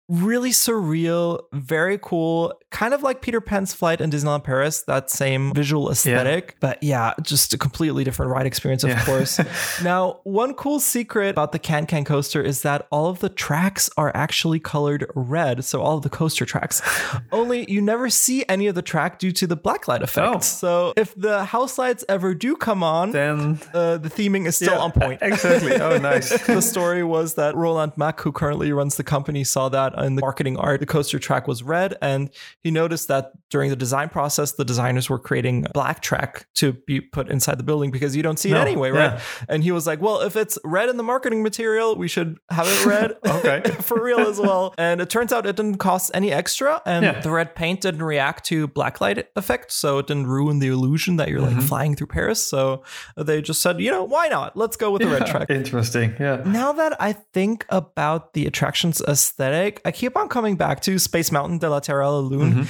[0.09, 5.53] really surreal, very cool, kind of like Peter Pan's flight in Disneyland Paris, that same
[5.53, 6.55] visual aesthetic.
[6.61, 9.03] But yeah, just a completely different ride experience, of Yeah.
[9.05, 9.39] course.
[9.83, 13.89] now, one cool secret about the Can Can coaster is that all of the tracks
[13.97, 15.65] are actually colored red.
[15.65, 16.81] So all of the coaster tracks.
[17.31, 20.35] Only you never see any of the track due to the blacklight effect.
[20.35, 20.39] Oh.
[20.39, 24.73] So if the house lights ever do come on, then uh, the theming is still
[24.73, 25.19] Yeah, on point.
[25.21, 25.73] Exactly.
[25.75, 26.29] Oh, nice.
[26.47, 30.21] the story was that Roland Mack, who currently runs the company, saw that in the
[30.21, 32.29] marketing art, the coaster track was red, and
[32.63, 36.73] he noticed that during the design process, the designers were creating a black track to
[36.85, 39.19] be put inside the building because you don't see No, it anyway, right?
[39.49, 42.67] And he was like, "Well, if it's red in the marketing material, we should have
[42.67, 43.61] it red, Okay.
[43.81, 47.19] for real as well." And it turns out it didn't cost any extra, and Yeah.
[47.21, 51.29] the red paint didn't react to blacklight effect, so it didn't ruin the illusion that
[51.29, 51.59] you're Mm-hmm.
[51.59, 52.43] like flying through Paris.
[52.45, 52.83] So
[53.15, 54.57] they just said, you know, why not?
[54.57, 55.49] Let's go with the red track.
[55.49, 56.15] Interesting.
[56.19, 56.43] Yeah.
[56.45, 61.31] Now that I think about the attraction's aesthetic, I keep on coming back to Space
[61.31, 62.51] Mountain de la Terre à la Lune.
[62.51, 62.63] Mm-hmm.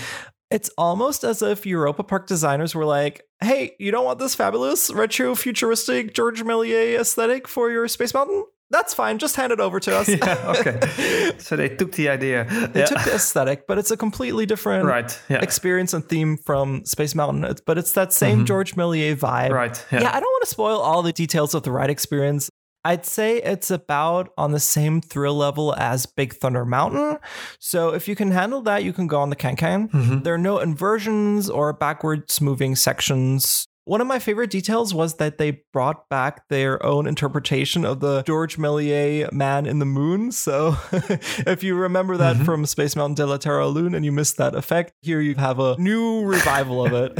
[0.52, 4.94] It's almost as if Europa Park designers were like, hey, you don't want this fabulous
[4.94, 8.46] retro futuristic George Méliès aesthetic for your Space Mountain?
[8.70, 9.18] That's fine.
[9.18, 10.08] Just hand it over to us.
[10.18, 10.54] Yeah.
[10.60, 11.34] Okay.
[11.40, 12.46] so they took the idea.
[12.74, 12.86] They yeah.
[12.86, 15.20] took the aesthetic, but it's a completely different Right.
[15.28, 15.42] Yeah.
[15.42, 17.46] experience and theme from Space Mountain.
[17.46, 19.46] It's, but it's that same George Méliès vibe.
[19.46, 19.54] Mm-hmm.
[19.54, 19.86] Right.
[19.92, 20.02] Yeah.
[20.02, 20.10] Yeah.
[20.10, 22.50] I don't want to spoil all the details of the ride experience.
[22.88, 27.18] I'd say it's about on the same thrill level as Big Thunder Mountain.
[27.60, 29.58] So if you can handle that, you can go on the Can.
[29.58, 30.20] Mm-hmm.
[30.22, 33.68] There are no inversions or backwards moving sections.
[33.88, 38.22] One of my favorite details was that they brought back their own interpretation of the
[38.24, 40.34] George Méliès Man in the Moon.
[40.34, 42.44] So if you remember that mm-hmm.
[42.44, 45.60] from Space Mountain de la la Lune and you missed that effect, here you have
[45.60, 47.18] a new revival of it.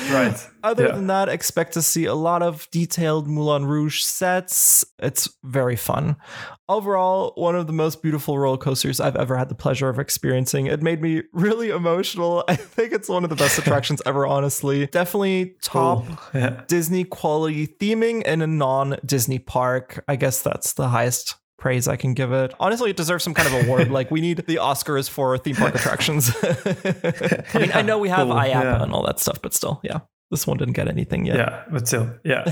[0.10, 0.34] Right.
[0.64, 0.94] Other Yeah.
[0.96, 4.84] than that, expect to see a lot of detailed Moulin Rouge sets.
[4.98, 6.16] It's very fun.
[6.70, 10.66] Overall, one of the most beautiful roller coasters I've ever had the pleasure of experiencing.
[10.66, 12.44] It made me really emotional.
[12.46, 14.86] I think it's one of the best attractions ever, honestly.
[14.86, 16.62] Definitely top Yeah.
[16.68, 20.04] Disney quality theming in a non Disney park.
[20.06, 22.54] I guess that's the highest praise I can give it.
[22.60, 23.90] Honestly, it deserves some kind of award.
[23.98, 26.30] like we need the Oscars for theme park attractions.
[26.42, 28.82] I mean, I know we have Cool, IAAPA yeah.
[28.82, 30.00] and all that stuff, but still, yeah.
[30.30, 31.36] This one didn't get anything yet.
[31.36, 31.64] Yeah.
[31.70, 32.08] But still.
[32.22, 32.44] Yeah.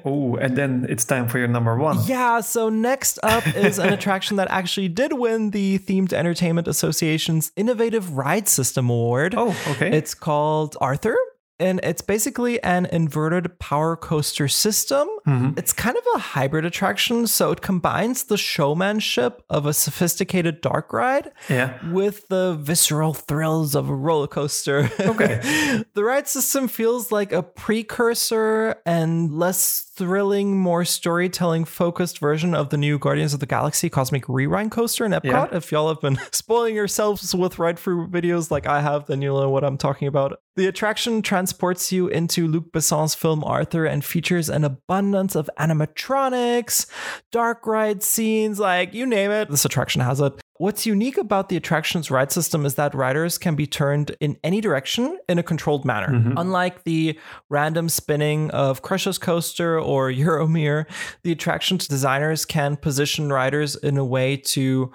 [0.04, 1.98] oh, and then it's time for your number one.
[2.06, 7.52] Yeah, so next up is an attraction that actually did win the Themed Entertainment Association's
[7.54, 9.34] Innovative Ride System Award.
[9.36, 9.96] Oh, okay.
[9.96, 11.16] It's called Arthur.
[11.58, 15.08] And it's basically an inverted power coaster system.
[15.26, 15.58] Mhm.
[15.58, 20.92] It's kind of a hybrid attraction, so it combines the showmanship of a sophisticated dark
[20.92, 21.74] ride Yeah.
[21.90, 24.90] with the visceral thrills of a roller coaster.
[25.00, 25.40] Okay.
[25.94, 32.68] the ride system feels like a precursor and less thrilling, more storytelling focused version of
[32.68, 35.24] the new Guardians of the Galaxy Cosmic Rewind coaster in Epcot.
[35.24, 35.56] Yeah.
[35.56, 39.40] If y'all have been spoiling yourselves with ride through videos like I have, then you'll
[39.40, 40.38] know what I'm talking about.
[40.56, 46.86] The attraction transports you into Luc Besson's film Arthur and features an abundance of animatronics,
[47.32, 49.50] dark ride scenes, like you name it.
[49.50, 50.32] This attraction has it.
[50.58, 54.60] What's unique about the attraction's ride system is that riders can be turned in any
[54.60, 56.08] direction in a controlled manner.
[56.08, 56.34] Mhm.
[56.36, 57.18] Unlike the
[57.50, 60.86] random spinning of Crush's coaster or Euromir,
[61.24, 64.90] the attraction's designers can position riders in a way to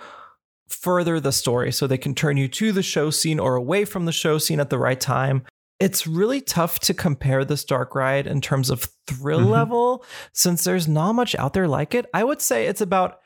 [0.68, 4.06] further the story so they can turn you to the show scene or away from
[4.06, 5.44] the show scene at the right time.
[5.80, 9.50] It's really tough to compare this dark ride in terms of thrill Mhm.
[9.50, 12.06] level since there's not much out there like it.
[12.14, 13.20] I would say it's about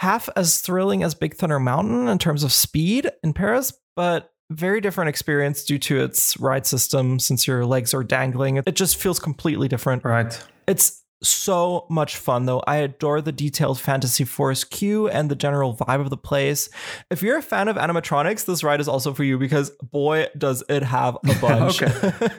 [0.00, 4.80] half as thrilling as Big Thunder Mountain in terms of speed in Paris, but very
[4.80, 8.56] different experience due to its ride system since your legs are dangling.
[8.56, 10.02] It just feels completely different.
[10.02, 10.42] Right.
[10.66, 12.62] It's so much fun though.
[12.66, 16.68] I adore the detailed fantasy forest queue and the general vibe of the place.
[17.10, 20.62] If you're a fan of animatronics, this ride is also for you because boy does
[20.68, 21.82] it have a bunch.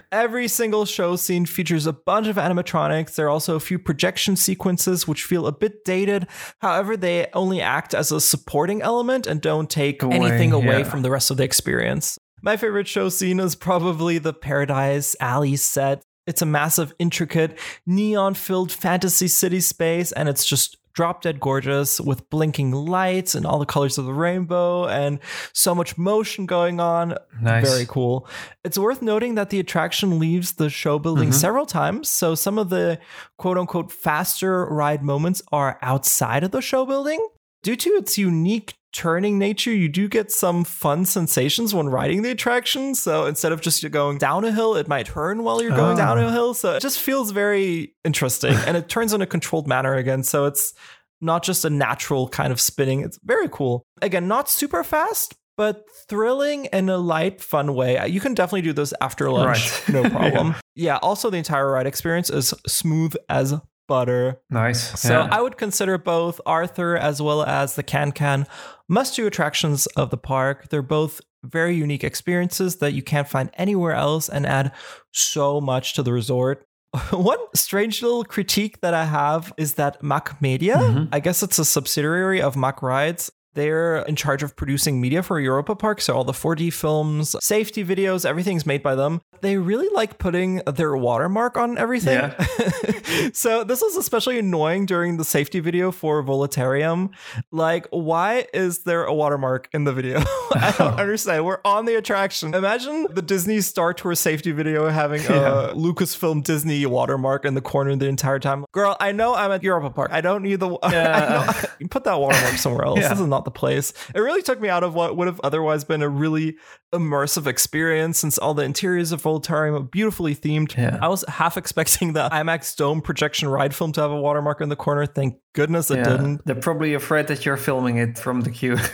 [0.12, 3.15] Every single show scene features a bunch of animatronics.
[3.15, 6.28] There are also a few projection sequences which feel a bit dated.
[6.60, 10.84] However, they only act as a supporting element and don't take Away, anything away yeah.
[10.84, 12.17] from the rest of the experience.
[12.44, 16.04] My favorite show scene is probably the Paradise Alley set.
[16.28, 22.02] It's a massive, intricate, neon filled fantasy city space, and it's just drop dead gorgeous
[22.02, 25.20] with blinking lights and all the colors of the rainbow and
[25.54, 27.16] so much motion going on.
[27.42, 27.66] Nice.
[27.66, 28.28] Very cool.
[28.66, 31.34] It's worth noting that the attraction leaves the show building Mhm.
[31.34, 32.10] several times.
[32.10, 33.00] So some of the
[33.38, 37.26] quote unquote faster ride moments are outside of the show building.
[37.64, 42.32] Due to its unique turning nature, you do get some fun sensations when riding the
[42.32, 42.93] attraction.
[42.95, 46.15] So instead of just going down a hill, it might turn while you're going Ah.
[46.15, 46.54] down a hill.
[46.54, 50.23] So it just feels very interesting and it turns in a controlled manner again.
[50.23, 50.73] So it's
[51.21, 53.01] not just a natural kind of spinning.
[53.01, 53.86] It's very cool.
[54.01, 58.04] Again, not super fast, but thrilling in a light, fun way.
[58.08, 60.04] You can definitely do this after lunch, Right.
[60.04, 60.56] no problem.
[60.75, 60.97] yeah.
[60.97, 63.54] Also, the entire ride experience is smooth as
[63.91, 64.21] butter.
[64.49, 64.82] Nice.
[64.99, 65.27] So Yeah.
[65.38, 68.39] I would consider both Arthur as well as the Can Can
[68.88, 70.58] must do attractions of the park.
[70.69, 74.71] They're both very unique experiences that you can't find anywhere else and add
[75.12, 76.58] so much to the resort.
[77.12, 81.08] One strange little critique that I have is that Mack Media, Mhm.
[81.12, 85.40] I guess it's a subsidiary of Mack Rides, they're in charge of producing media for
[85.40, 86.02] Europa Park.
[86.02, 89.22] So all the 4D films, safety videos, everything's made by them.
[89.42, 92.14] They really like putting their watermark on everything.
[92.14, 92.44] Yeah.
[93.34, 97.10] so this was especially annoying during the safety video for Voletarium.
[97.52, 100.20] Like, why is there a watermark in the video?
[100.54, 101.46] I don't understand.
[101.46, 102.54] We're on the attraction.
[102.54, 105.72] Imagine the Disney Star Tour safety video having Yeah.
[105.72, 108.66] a Lucasfilm Disney watermark in the corner the entire time.
[108.72, 110.12] Girl, I know I'm at Europa Park.
[110.14, 110.78] I don't need the.
[110.84, 111.44] Yeah.
[111.50, 113.00] I know, put that watermark somewhere else.
[113.00, 113.10] Yeah.
[113.10, 113.93] This is not the place.
[114.13, 116.58] It really took me out of what would have otherwise been a really
[116.93, 120.75] immersive experience since all the interiors of Voletarium are beautifully themed.
[120.75, 120.99] Yeah.
[121.01, 124.69] I was half expecting the IMAX Dome projection ride film to have a watermark in
[124.69, 125.06] the corner.
[125.06, 126.04] Thank goodness it Yeah.
[126.12, 126.46] didn't.
[126.46, 128.78] They're probably afraid that you're filming it from the queue.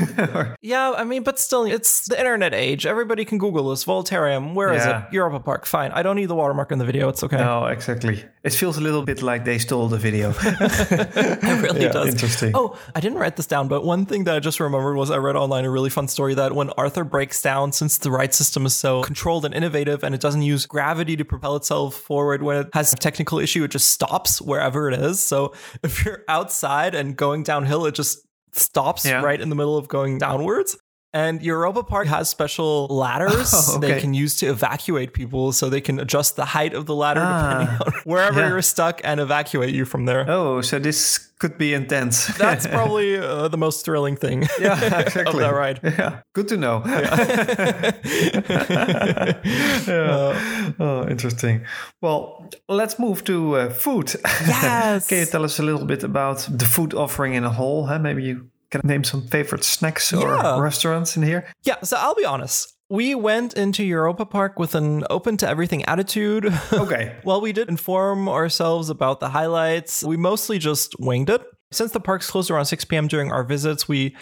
[0.61, 2.85] Yeah, I mean, but still, it's the internet age.
[2.85, 3.85] Everybody can Google this.
[3.85, 4.53] Voletarium.
[4.53, 5.03] Where is Yeah.
[5.07, 5.13] it?
[5.13, 5.65] Europa Park.
[5.65, 5.91] Fine.
[5.91, 7.07] I don't need the watermark in the video.
[7.09, 7.37] It's okay.
[7.37, 8.23] no, exactly.
[8.43, 10.33] It feels a little bit like they stole the video.
[10.91, 12.07] It really Yeah, does.
[12.09, 12.51] interesting.
[12.53, 15.17] Oh, I didn't write this down, but one thing that I just remembered was I
[15.17, 18.65] read online a really fun story that when Arthur breaks down, since the ride system
[18.65, 22.57] is so controlled and innovative and it doesn't use gravity to propel itself forward when
[22.57, 25.23] it has a technical issue, it just stops wherever it is.
[25.23, 28.19] So if you're outside and going downhill, it just
[28.53, 29.21] stops Yeah.
[29.21, 30.77] right in the middle of going downwards.
[31.13, 35.81] And Europa Park has special ladders Oh, they can use to evacuate people so they
[35.81, 38.49] can adjust the height of the ladder depending Ah, on wherever yeah.
[38.49, 40.25] you're stuck and evacuate you from there.
[40.29, 42.27] Oh, so this could be intense.
[42.37, 44.47] That's probably uh, the most thrilling thing.
[44.59, 45.39] yeah, exactly.
[45.39, 45.79] that ride.
[45.83, 46.83] Yeah, good to know.
[49.87, 50.73] Yeah.
[50.79, 51.65] Oh, interesting.
[52.01, 54.13] Well, let's move to uh, food.
[54.47, 55.07] Yes.
[55.07, 57.85] can you tell us a little bit about the food offering in a whole?
[57.85, 57.99] Huh?
[57.99, 60.59] Maybe you can I name some favorite snacks or Yeah.
[60.59, 61.45] restaurants in here.
[61.63, 62.73] Yeah, so I'll be honest.
[62.89, 66.53] We went into Europa Park with an open to everything attitude.
[66.73, 67.15] Okay.
[67.23, 71.41] While we did inform ourselves about the highlights, we mostly just winged it.
[71.71, 73.07] Since the parks closed around 6 p.m.
[73.07, 74.15] during our visits, we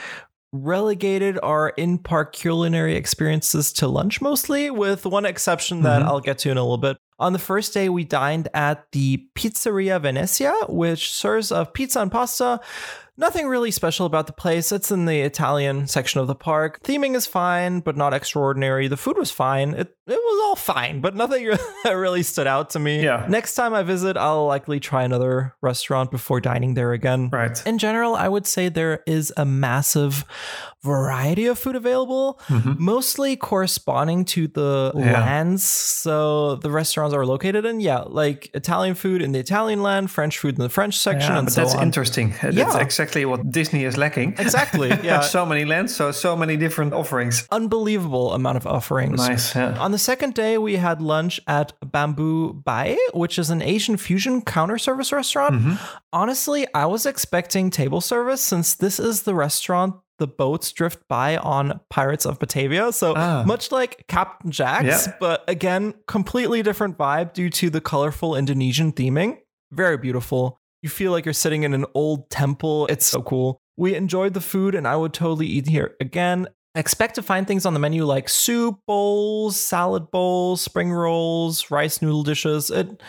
[0.51, 6.09] relegated our in park culinary experiences to lunch mostly, with one exception that mm-hmm.
[6.09, 6.97] I'll get to in a little bit.
[7.20, 12.11] On the first day, we dined at the Pizzeria Venezia, which serves of pizza and
[12.11, 12.59] pasta.
[13.18, 14.72] Nothing really special about the place.
[14.74, 16.82] It's in the Italian section of the park.
[16.84, 18.89] Theming is fine, but not extraordinary.
[18.89, 19.74] The food was fine.
[19.74, 21.49] It, it was all fine, but nothing
[21.86, 23.03] really stood out to me.
[23.03, 23.26] Yeah.
[23.30, 27.30] Next time I visit, I'll likely try another restaurant before dining there again.
[27.32, 27.62] Right.
[27.66, 30.24] In general, I would say there is a massive
[30.84, 32.39] variety of food available,
[32.78, 34.99] mostly corresponding to the Mm-hmm.
[34.99, 35.22] Yeah.
[35.22, 35.64] lands.
[35.64, 40.38] So the restaurants are located in, yeah, like Italian food in the Italian land, French
[40.38, 41.84] food in the French section, Yeah, and but so that's on.
[41.84, 42.34] interesting.
[42.41, 42.78] That's Yeah.
[42.80, 44.36] exactly what Disney is lacking.
[44.38, 44.89] Exactly.
[45.03, 45.22] Yeah.
[45.22, 47.47] so many lands, so so many different offerings.
[47.51, 49.18] Unbelievable amount of offerings.
[49.28, 49.56] Nice.
[49.56, 49.78] Yeah.
[49.80, 54.41] On the second day, we had lunch at Bamboe Baai, which is an Asian fusion
[54.41, 55.56] counter service restaurant.
[55.56, 55.76] Mm-hmm.
[56.12, 61.38] Honestly, I was expecting table service since this is the restaurant the boats drift by
[61.38, 62.91] on Pirates of Batavia.
[62.91, 63.43] So Ah.
[63.46, 69.38] much like Captain Jack's, but again, completely different vibe due to the colorful Indonesian theming.
[69.72, 70.60] Very beautiful.
[70.82, 72.88] You feel like you're sitting in an old temple.
[72.88, 73.60] It's so cool.
[73.78, 76.48] We enjoyed the food and I would totally eat here again.
[76.76, 82.01] Expect to find things on the menu like soup bowls, salad bowls, spring rolls, rice
[82.01, 82.69] noodle dishes.
[82.69, 83.01] It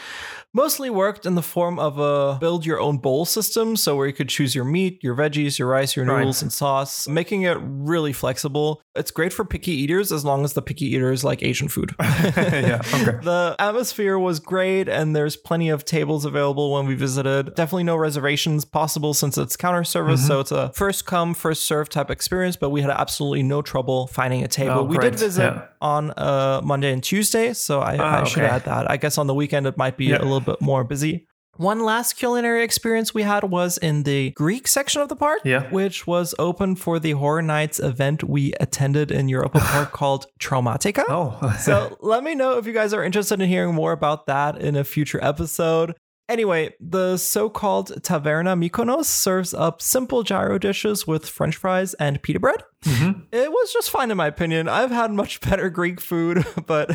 [0.56, 3.76] mostly worked in the form of a build your own bowl system.
[3.76, 6.18] So, where you could choose your meat, your veggies, your rice, your Right.
[6.18, 8.80] noodles, and sauce, making it really flexible.
[8.94, 11.94] It's great for picky eaters as long as the picky eaters like Asian food.
[12.00, 12.80] yeah.
[12.94, 13.18] Okay.
[13.26, 17.54] The atmosphere was great, and there's plenty of tables available when we visited.
[17.54, 20.28] Definitely no reservations possible since it's counter service, Mm-hmm.
[20.28, 22.56] so it's a first come, first serve type experience.
[22.56, 24.72] But we had absolutely no trouble finding a table.
[24.78, 25.10] Oh, we great.
[25.12, 25.62] did visit Yeah.
[25.80, 28.52] On uh, Monday and Tuesday, so I, Ah, I should okay.
[28.54, 28.90] add that.
[28.90, 30.18] I guess on the weekend it might be Yeah.
[30.18, 31.26] a little bit more busy.
[31.58, 35.62] One last culinary experience we had was in the Greek section of the park, Yeah.
[35.70, 41.04] which was open for the Horror Nights event we attended in Europa Park called Traumatica.
[41.08, 41.56] Oh.
[41.58, 44.76] So let me know if you guys are interested in hearing more about that in
[44.76, 45.94] a future episode.
[46.28, 52.20] Anyway, the so called Taverna Mykonos serves up simple gyro dishes with french fries and
[52.20, 52.62] pita bread.
[52.84, 53.20] Mm-hmm.
[53.32, 54.68] It was just fine, in my opinion.
[54.68, 56.90] I've had much better Greek food, but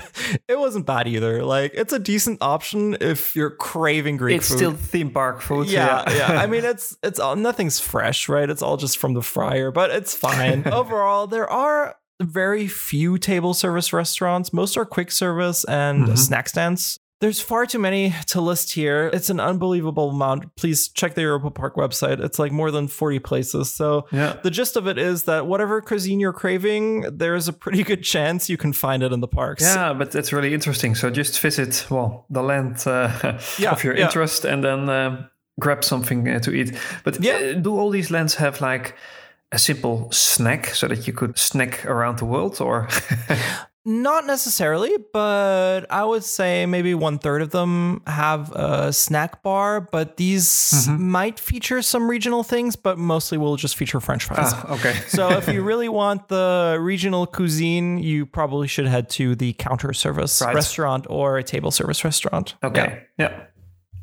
[0.49, 1.43] it wasn't bad either.
[1.45, 4.57] Like, it's a decent option if you're craving Greek it's food.
[4.57, 5.67] still theme park food.
[5.69, 6.39] Yeah, yeah.
[6.41, 8.49] I mean, it's it's all nothing's fresh, right?
[8.49, 10.67] It's all just from the fryer, but it's fine.
[10.67, 14.53] Overall, there are very few table service restaurants.
[14.53, 16.17] Most are quick service and Mhm.
[16.17, 16.99] snack stands.
[17.21, 19.11] There's far too many to list here.
[19.13, 20.55] It's an unbelievable amount.
[20.55, 22.19] Please check the Europa Park website.
[22.19, 23.73] It's like more than 40 places.
[23.73, 24.37] So yeah.
[24.41, 28.49] the gist of it is that whatever cuisine you're craving, there's a pretty good chance
[28.49, 29.61] you can find it in the parks.
[29.61, 30.95] Yeah, but that's really interesting.
[30.95, 34.05] So just visit, well, the land uh, Yeah, of your yeah.
[34.05, 36.75] interest and then um grab something uh, to eat.
[37.03, 37.35] But Yeah.
[37.35, 38.95] uh, do all these lands have like
[39.51, 42.87] a simple snack so that you could snack around the world or?
[43.83, 49.81] Not necessarily, but I would say maybe one third of them have a snack bar,
[49.81, 51.09] but these Mm-hmm.
[51.09, 54.51] might feature some regional things, but mostly will just feature French fries.
[54.53, 54.93] ah, okay.
[55.07, 59.93] so if you really want the regional cuisine, you probably should head to the counter
[59.93, 60.53] service Right.
[60.55, 62.55] restaurant or a table service restaurant.
[62.61, 62.69] Yeah.
[62.69, 63.03] Okay.
[63.17, 63.45] Yeah.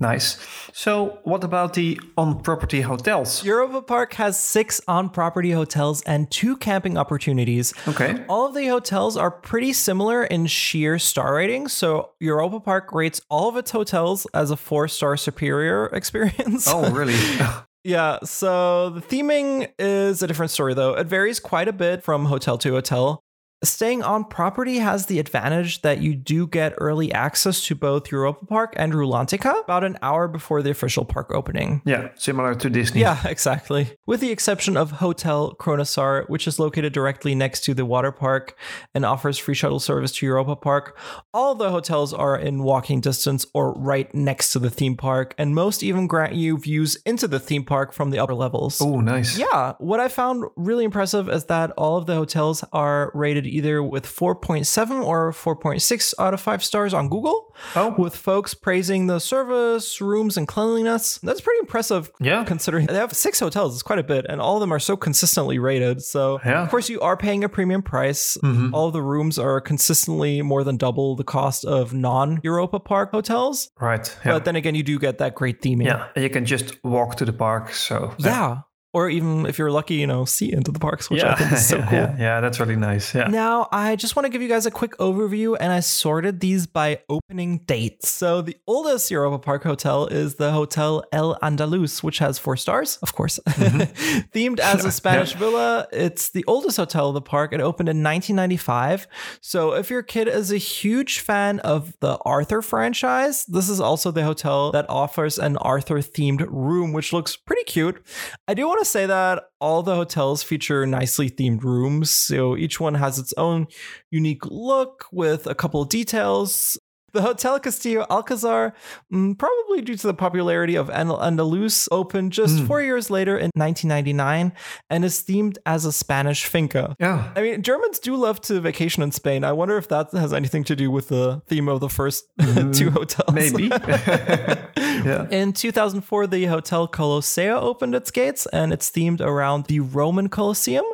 [0.01, 0.39] Nice.
[0.73, 3.45] So what about the on-property hotels?
[3.45, 7.75] Europa Park has six on property hotels and two camping opportunities.
[7.89, 8.25] Okay.
[8.29, 11.73] All of the hotels are pretty similar in sheer star ratings.
[11.73, 16.69] So Europa Park rates all of its hotels as a four star superior experience.
[16.69, 17.17] Oh, really?
[17.85, 18.19] yeah.
[18.23, 20.95] So the theming is a different story, though.
[20.95, 23.25] It varies quite a bit from hotel to hotel.
[23.65, 28.47] Staying on property has the advantage that you do get early access to both Europa
[28.47, 31.83] Park and Rulantica about an hour before the official park opening.
[31.85, 33.01] yeah, similar to Disney.
[33.01, 33.97] Yeah, exactly.
[34.07, 38.57] With the exception of Hotel Krønasår, which is located directly next to the water park
[38.95, 40.97] and offers free shuttle service to Europa Park,
[41.35, 45.53] all the hotels are in walking distance or right next to the theme park, and
[45.53, 48.81] most even grant you views into the theme park from the upper levels.
[48.81, 49.37] Oh, nice.
[49.37, 53.83] Yeah, what I found really impressive is that all of the hotels are rated either
[53.83, 57.95] with 4.7 or 4.6 out of 5 stars on Google, Oh.
[57.99, 61.19] with folks praising the service, rooms, and cleanliness.
[61.23, 62.45] That's pretty impressive Yeah.
[62.45, 63.75] considering they have six hotels.
[63.75, 66.03] It's quite a bit, and all of them are so consistently rated.
[66.03, 66.63] So, Yeah.
[66.63, 68.37] of course, you are paying a premium price.
[68.43, 68.71] Mhm.
[68.73, 73.11] All of the rooms are consistently more than double the cost of non Europa Park
[73.11, 73.71] hotels.
[73.81, 74.15] Right.
[74.25, 74.33] Yeah.
[74.33, 75.87] But then again, you do get that great theming.
[75.87, 76.07] yeah.
[76.15, 77.73] And you can just walk to the park.
[77.73, 78.59] So Yeah.
[78.95, 81.33] Or even if you're lucky, you know, see into the parks, which yeah.
[81.33, 81.99] I think is so yeah, cool.
[81.99, 83.15] Yeah, yeah, that's really nice.
[83.15, 83.29] Yeah.
[83.29, 86.67] Now, I just want to give you guys a quick overview, and I sorted these
[86.67, 88.09] by opening dates.
[88.09, 92.97] So, the oldest Europa Park hotel is the Hotel El Andalus, which has four stars,
[93.03, 93.39] of course.
[93.47, 94.19] Mm-hmm.
[94.33, 97.53] Themed as a Spanish villa, it's the oldest hotel of the park.
[97.53, 99.07] It opened in 1995.
[99.43, 104.11] So, if your kid is a huge fan of the Arthur franchise, this is also
[104.11, 108.03] the hotel that offers an Arthur themed room, which looks pretty cute.
[108.47, 112.81] I do want to say that all the hotels feature nicely themed rooms, so each
[112.81, 113.67] one has its own
[114.11, 116.78] unique look with a couple of details.
[117.13, 118.75] The Hotel Castillo Alcazar,
[119.13, 122.67] mm, probably due to the popularity of Andalus, opened just Mm.
[122.67, 124.53] four years later in 1999
[124.91, 126.95] and is themed as a Spanish finca.
[127.01, 127.31] Yeah.
[127.35, 129.45] I mean, Germans do love to vacation in Spain.
[129.45, 132.27] I wonder if that has anything to do with the theme of the first
[132.73, 133.33] two hotels.
[133.35, 133.65] Maybe.
[134.77, 135.27] yeah.
[135.31, 140.85] In 2004, the Hotel Colosseo opened its gates, and it's themed around the Roman Colosseum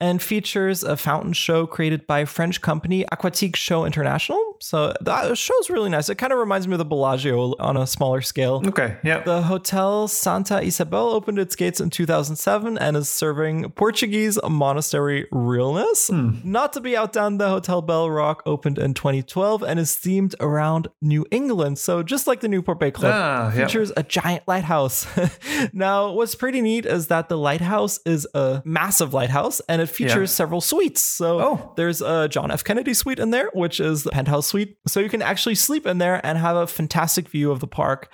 [0.00, 4.51] and features a fountain show created by French company Aquatique Show International.
[4.62, 6.08] So that show's really nice.
[6.08, 8.62] It kind of reminds me of the Bellagio on a smaller scale.
[8.66, 8.96] Okay.
[9.02, 9.20] Yeah.
[9.24, 16.10] The Hotel Santa Isabel opened its gates in 2007 and is serving Portuguese monastery realness.
[16.10, 20.88] Not to be outdone, the Hotel Bell Rock opened in 2012 and is themed around
[21.00, 21.78] New England.
[21.78, 25.06] So just like the Newport Bay Club, Ah, features a giant lighthouse.
[25.72, 30.30] now, what's pretty neat is that the lighthouse is a massive lighthouse and it features
[30.30, 30.36] Yeah.
[30.36, 31.00] several suites.
[31.02, 31.72] So Oh.
[31.76, 32.62] there's a John F.
[32.64, 34.76] Kennedy suite in there, which is the penthouse suite.
[34.86, 38.10] So you can actually sleep in there and have a fantastic view of the park.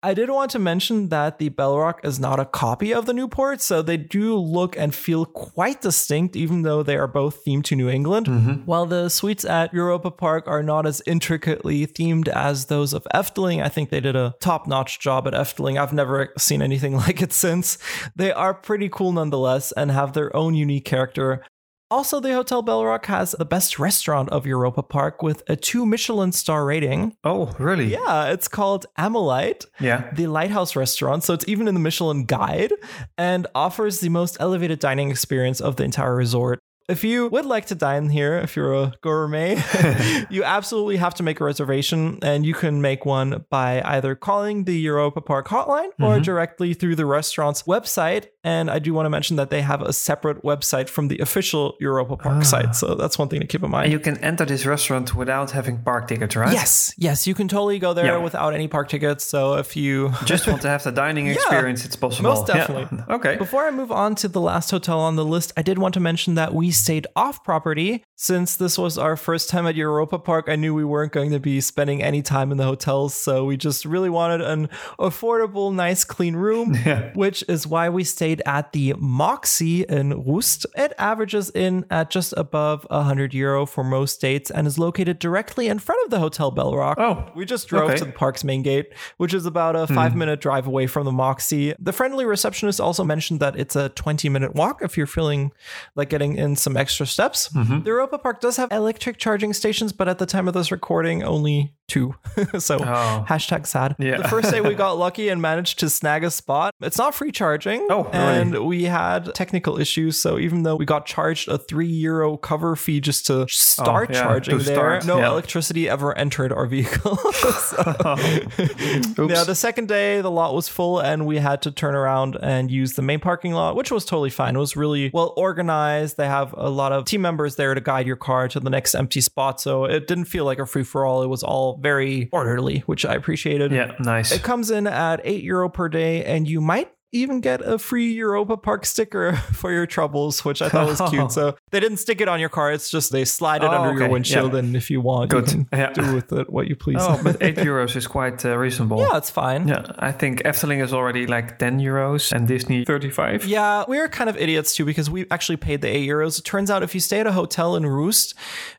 [0.00, 3.12] I did want to mention that the Bell Rock is not a copy of the
[3.12, 7.64] Newport, so they do look and feel quite distinct, even though they are both themed
[7.64, 8.26] to New England.
[8.26, 8.52] Mm-hmm.
[8.64, 13.60] While the suites at Europa Park are not as intricately themed as those of Efteling,
[13.60, 15.80] I think they did a top notch job at Efteling.
[15.80, 17.76] I've never seen anything like it since.
[18.14, 21.42] They are pretty cool nonetheless and have their own unique character.
[21.90, 25.86] Also, the Hotel Bell Rock has the best restaurant of Europa Park with a two
[25.86, 27.16] Michelin star rating.
[27.24, 27.86] Oh, really?
[27.86, 30.10] Yeah, it's called Ammolite Yeah.
[30.12, 32.74] the Lighthouse restaurant, so it's even in the Michelin guide
[33.16, 36.60] and offers the most elevated dining experience of the entire resort.
[36.88, 39.62] If you would like to dine here, if you're a gourmet,
[40.30, 44.64] you absolutely have to make a reservation, and you can make one by either calling
[44.64, 46.22] the Europa Park hotline or mm-hmm.
[46.22, 48.28] directly through the restaurant's website.
[48.42, 51.76] And I do want to mention that they have a separate website from the official
[51.78, 52.42] Europa Park ah.
[52.42, 53.84] site, so that's one thing to keep in mind.
[53.84, 56.54] And you can enter this restaurant without having park tickets, right?
[56.54, 58.16] Yes, yes, you can totally go there Yeah.
[58.18, 59.24] without any park tickets.
[59.24, 62.30] So if you Just want to have the dining experience, it's possible.
[62.30, 62.54] most Yeah.
[62.54, 63.04] definitely.
[63.10, 63.36] Okay.
[63.36, 66.00] Before I move on to the last hotel on the list, I did want to
[66.00, 68.04] mention that we stayed off property.
[68.20, 71.38] Since this was our first time at Europa Park, I knew we weren't going to
[71.38, 73.14] be spending any time in the hotels.
[73.14, 77.12] So we just really wanted an affordable, nice, clean room, Yeah.
[77.14, 80.66] which is why we stayed at the Moxy in Rust.
[80.76, 85.68] It averages in at just above 100 euro for most dates and is located directly
[85.68, 86.98] in front of the Hotel Bell Rock.
[86.98, 87.98] Oh, We just drove okay.
[87.98, 89.94] to the park's main gate, which is about a hmm.
[89.94, 91.72] five minute drive away from the Moxy.
[91.78, 95.52] The friendly receptionist also mentioned that it's a 20 minute walk if you're feeling
[95.94, 97.48] like getting in some extra steps.
[97.50, 97.84] Mm-hmm.
[97.84, 101.22] The Europa Park does have electric charging stations, but at the time of this recording,
[101.22, 102.14] only two.
[102.58, 103.24] so Oh.
[103.28, 103.96] hashtag sad.
[103.98, 104.18] Yeah.
[104.18, 106.74] The first day we got lucky and managed to snag a spot.
[106.80, 107.86] It's not free charging.
[107.90, 110.18] Oh, and we had technical issues.
[110.20, 114.10] So even though we got charged a three euro cover fee just to oh, start
[114.10, 115.28] Oh, yeah, charging to there, start, no yeah.
[115.28, 117.18] electricity ever entered our vehicle.
[117.58, 122.36] So- yeah, the second day the lot was full and we had to turn around
[122.42, 124.56] and use the main parking lot, which was totally fine.
[124.56, 126.16] It was really well organized.
[126.16, 128.94] They have a lot of team members there to guide your car to the next
[128.94, 129.60] empty spot.
[129.60, 131.22] So it didn't feel like a free for all.
[131.22, 133.72] It was all very orderly, which I appreciated.
[133.72, 134.32] yeah, nice.
[134.32, 138.12] It comes in at 8 euro per day and you might even get a free
[138.12, 141.32] Europa Park sticker for your troubles, which I thought was cute.
[141.38, 142.72] So they didn't stick it on your car.
[142.72, 144.52] It's just they slide it Oh, under your windshield.
[144.52, 144.58] Yeah.
[144.60, 145.52] And if you want, Good.
[145.52, 145.92] you Yeah.
[145.92, 146.98] do with it what you please.
[147.00, 149.00] Oh, but eight euros is quite uh, reasonable.
[149.00, 149.68] yeah, it's fine.
[149.68, 153.44] Yeah, I think Efteling is already like 10 euros and Disney 35.
[153.46, 156.38] Yeah, we were kind of idiots too because we actually paid the eight euros.
[156.38, 158.34] It turns out if you stay at a hotel in Rust,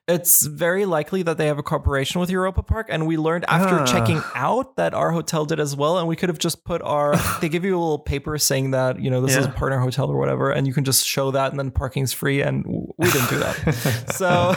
[0.10, 2.88] it's very likely that they have a cooperation with Europa Park.
[2.90, 3.86] And we learned after Ah.
[3.86, 5.98] checking out that our hotel did as well.
[6.00, 9.00] And we could have just put our, they give you a little paper saying that,
[9.00, 10.52] you know, this is a partner hotel or whatever.
[10.52, 12.42] And you can just show that and then parking's free.
[12.42, 12.66] And
[12.98, 14.06] we didn't do that.
[14.16, 14.54] so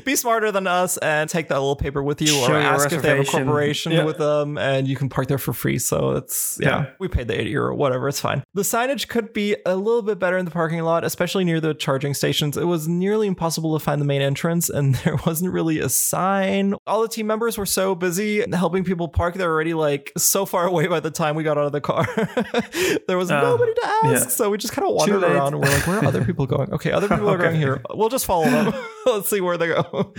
[0.04, 3.00] be smarter than us and take that little paper with you Show or ask if
[3.02, 4.04] they have a corporation Yeah.
[4.04, 5.78] with them and you can park there for free.
[5.78, 6.86] So it's, yeah, Yeah.
[6.98, 8.42] we paid the 80 euro, whatever, it's fine.
[8.54, 11.74] The signage could be a little bit better in the parking lot, especially near the
[11.74, 12.56] charging stations.
[12.56, 14.31] It was nearly impossible to find the main entrance
[14.70, 16.74] and there wasn't really a sign.
[16.86, 20.66] All the team members were so busy helping people park, they're already like so far
[20.66, 22.06] away by the time we got out of the car.
[23.08, 24.04] there was Uh, nobody to ask.
[24.04, 24.18] yeah.
[24.28, 26.72] So we just kind of wandered around and we're like, where are other people going?
[26.72, 27.80] Okay, other people are going here.
[27.90, 28.72] We'll just follow them.
[29.06, 30.12] Let's see where they go.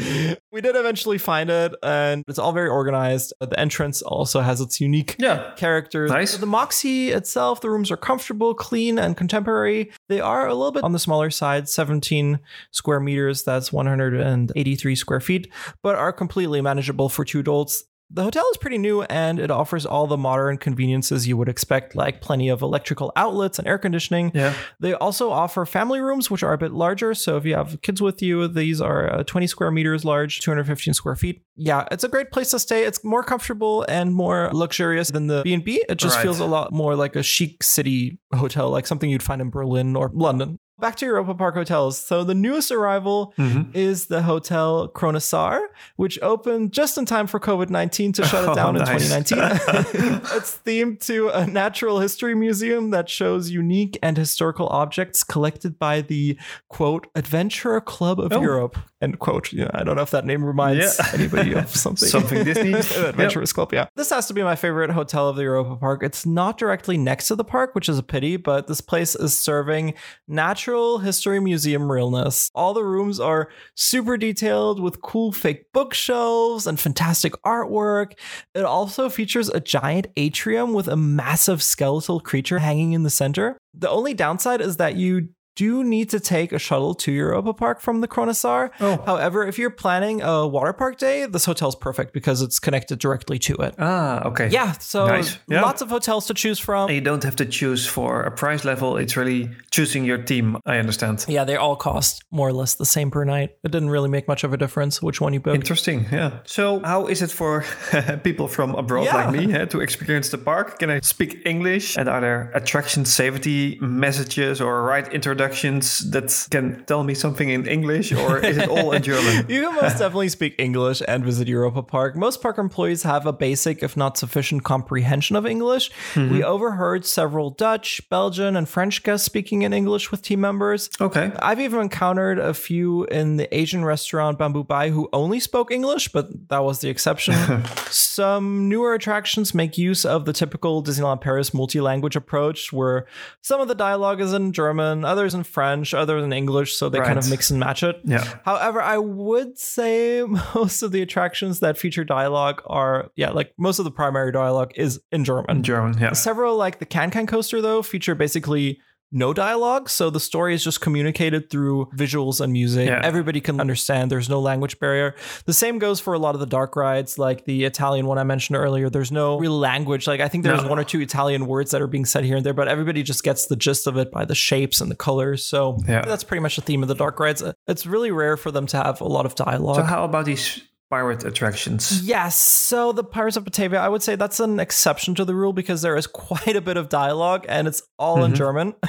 [0.51, 3.33] We did eventually find it, and it's all very organized.
[3.39, 5.51] The entrance also has its unique Yeah.
[5.55, 6.11] characters.
[6.11, 6.37] Nice.
[6.37, 9.91] The Moxy itself, the rooms are comfortable, clean, and contemporary.
[10.09, 12.39] They are a little bit on the smaller side, 17
[12.71, 13.43] square meters.
[13.43, 13.71] That's
[14.11, 15.47] 183 square feet,
[15.81, 17.83] but are completely manageable for two adults.
[18.15, 21.95] The hotel is pretty new and it offers all the modern conveniences you would expect,
[21.95, 24.31] like plenty of electrical outlets and air conditioning.
[24.35, 24.53] Yeah.
[24.79, 27.15] They also offer family rooms, which are a bit larger.
[27.15, 30.93] So if you have kids with you, these are uh, 20 square meters large, 215
[30.93, 31.41] square feet.
[31.55, 32.83] Yeah, it's a great place to stay.
[32.83, 35.83] It's more comfortable and more luxurious than the B&B.
[35.89, 36.23] It just Right.
[36.23, 39.95] feels a lot more like a chic city hotel, like something you'd find in Berlin
[39.95, 40.59] or London.
[40.83, 41.97] Back to Europa Park hotels.
[41.97, 43.73] So the newest arrival Mhm.
[43.73, 45.61] is the Hotel Krønasår,
[45.95, 49.09] which opened just in time for COVID 19 to shut it Oh, down nice.
[49.09, 50.19] in 2019.
[50.35, 56.01] it's themed to a natural history museum that shows unique and historical objects collected by
[56.01, 58.41] the quote Adventurer Club of Oh.
[58.41, 58.77] Europe.
[59.03, 59.51] End quote.
[59.51, 61.05] Yeah, I don't know if that name reminds Yeah.
[61.13, 62.07] anybody of something.
[62.07, 62.73] Something Disney.
[62.73, 63.87] Adventurers Club, yeah.
[63.95, 66.03] This has to be my favorite hotel of the Europa Park.
[66.03, 69.37] It's not directly next to the park, which is a pity, but this place is
[69.37, 69.93] serving
[70.27, 72.49] natural history museum realness.
[72.55, 78.13] All the rooms are super detailed with cool fake bookshelves and fantastic artwork.
[78.55, 83.57] It also features a giant atrium with a massive skeletal creature hanging in the center.
[83.73, 87.53] The only downside is that you do you need to take a shuttle to Europa
[87.53, 88.71] Park from the Krønasår.
[88.79, 89.03] Oh.
[89.05, 93.37] However, if you're planning a water park day, this hotel's perfect because it's connected directly
[93.39, 93.75] to it.
[93.77, 94.49] Ah, okay.
[94.49, 95.37] Yeah, so Nice.
[95.47, 95.61] Yeah.
[95.61, 96.87] lots of hotels to choose from.
[96.89, 98.97] And you don't have to choose for a price level.
[98.97, 100.57] It's really choosing your team.
[100.65, 101.25] I understand.
[101.27, 103.51] Yeah, they all cost more or less the same per night.
[103.63, 105.55] It didn't really make much of a difference which one you booked.
[105.55, 106.07] Interesting.
[106.11, 106.39] Yeah.
[106.45, 107.63] So, how is it for
[108.23, 109.15] people from abroad Yeah.
[109.25, 110.79] like me eh, to experience the park?
[110.79, 111.95] Can I speak English?
[111.97, 115.07] And are there attraction safety messages or right
[115.43, 119.45] introductions that can tell me something in English, or is it all in German?
[119.49, 122.15] You can most definitely speak English and visit Europa Park.
[122.15, 125.91] Most park employees have a basic, if not sufficient, comprehension of English.
[126.13, 126.33] Mm-hmm.
[126.33, 130.89] We overheard several Dutch, Belgian, and French guests speaking in English with team members.
[131.01, 131.31] Okay.
[131.39, 136.09] I've even encountered a few in the Asian restaurant Bamboe Baai who only spoke English,
[136.09, 137.35] but that was the exception.
[137.89, 143.05] some newer attractions make use of the typical Disneyland Paris multi language approach, where
[143.41, 146.99] some of the dialogue is in German, others in French, others in English, so they
[146.99, 147.99] kind of mix and match it.
[148.03, 148.23] Yeah.
[148.45, 150.23] However, I would say
[150.55, 154.71] most of the attractions that feature dialogue are, yeah, like most of the primary dialogue
[154.75, 155.63] is in German.
[155.63, 155.97] German.
[155.99, 156.13] Yeah.
[156.13, 158.79] Several, like the Can Can coaster, though, feature basically
[159.13, 159.89] no dialogue.
[159.89, 162.87] So the story is just communicated through visuals and music.
[162.89, 162.99] Yeah.
[163.03, 164.11] Everybody can understand.
[164.11, 165.15] There's no language barrier.
[165.45, 168.23] The same goes for a lot of the dark rides, like the Italian one I
[168.23, 168.89] mentioned earlier.
[168.89, 170.07] There's no real language.
[170.07, 170.67] Like I think there's No.
[170.69, 173.23] one or two Italian words that are being said here and there, but everybody just
[173.23, 175.45] gets the gist of it by the shapes and the colors.
[175.45, 176.01] So Yeah.
[176.03, 177.43] that's pretty much the theme of the dark rides.
[177.67, 179.75] It's really rare for them to have a lot of dialogue.
[179.77, 180.61] So, how about these
[180.93, 182.03] pirate attractions?
[182.03, 182.35] Yes.
[182.35, 185.81] So the Pirates of Batavia, I would say that's an exception to the rule because
[185.81, 188.35] there is quite a bit of dialogue and it's all in mm-hmm.
[188.35, 188.73] German.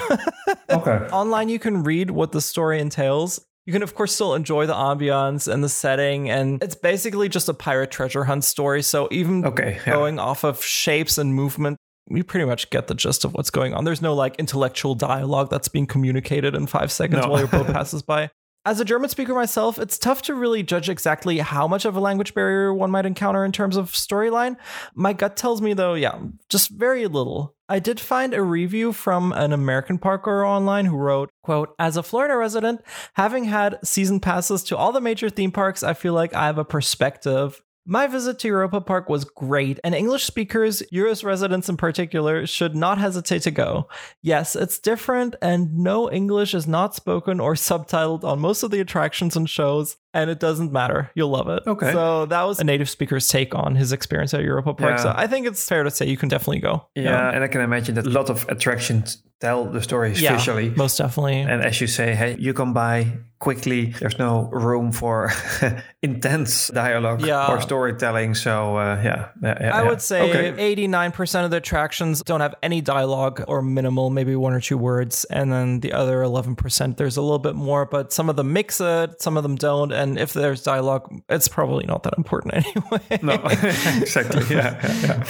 [0.69, 1.07] Okay.
[1.11, 3.39] Online, you can read what the story entails.
[3.65, 6.29] You can, of course, still enjoy the ambiance and the setting.
[6.29, 8.81] And it's basically just a pirate treasure hunt story.
[8.81, 9.79] So even Okay.
[9.85, 9.93] Yeah.
[9.93, 11.77] going off of shapes and movement,
[12.09, 13.83] you pretty much get the gist of what's going on.
[13.83, 17.29] There's no like intellectual dialogue that's being communicated in five seconds No.
[17.29, 18.29] while your boat passes by.
[18.67, 21.99] As a German speaker myself, it's tough to really judge exactly how much of a
[21.99, 24.57] language barrier one might encounter in terms of storyline.
[24.95, 26.17] My gut tells me, though, yeah,
[26.49, 27.55] just very little.
[27.69, 32.01] I did find a review from an American parker online who wrote, quote, As a
[32.01, 32.81] Florida resident,
[33.13, 36.57] having had season passes to all the major theme parks, I feel like I have
[36.57, 37.61] a perspective.
[37.87, 42.75] My visit to Europa Park was great, and English speakers, US residents in particular, should
[42.75, 43.87] not hesitate to go.
[44.23, 48.79] Yes, it's different, and no English is not spoken or subtitled on most of the
[48.79, 51.11] attractions and shows, and it doesn't matter.
[51.13, 51.61] You'll love it.
[51.67, 51.91] Okay.
[51.91, 54.91] So that was a native speaker's take on his experience at Europa Park.
[54.97, 55.03] Yeah.
[55.03, 56.87] So I think it's fair to say you can definitely go.
[56.95, 60.69] Yeah, and I can imagine that a lot of attractions tell the stories Yeah, visually.
[60.69, 61.41] most definitely.
[61.41, 63.93] And as you say, hey, you come by quickly.
[63.99, 65.29] There's no room for
[66.01, 67.51] intense dialogue Yeah.
[67.51, 68.33] or storytelling.
[68.35, 70.75] So uh, yeah, yeah, yeah, I would say okay.
[70.75, 75.25] 89% of the attractions don't have any dialogue or minimal, maybe one or two words.
[75.25, 78.79] And then the other 11%, there's a little bit more, but some of them mix
[78.81, 79.91] it, some of them don't.
[79.91, 83.19] And if there's dialogue, it's probably not that important anyway.
[83.21, 83.33] No,
[84.01, 84.43] exactly.
[84.55, 85.23] Yeah, yeah,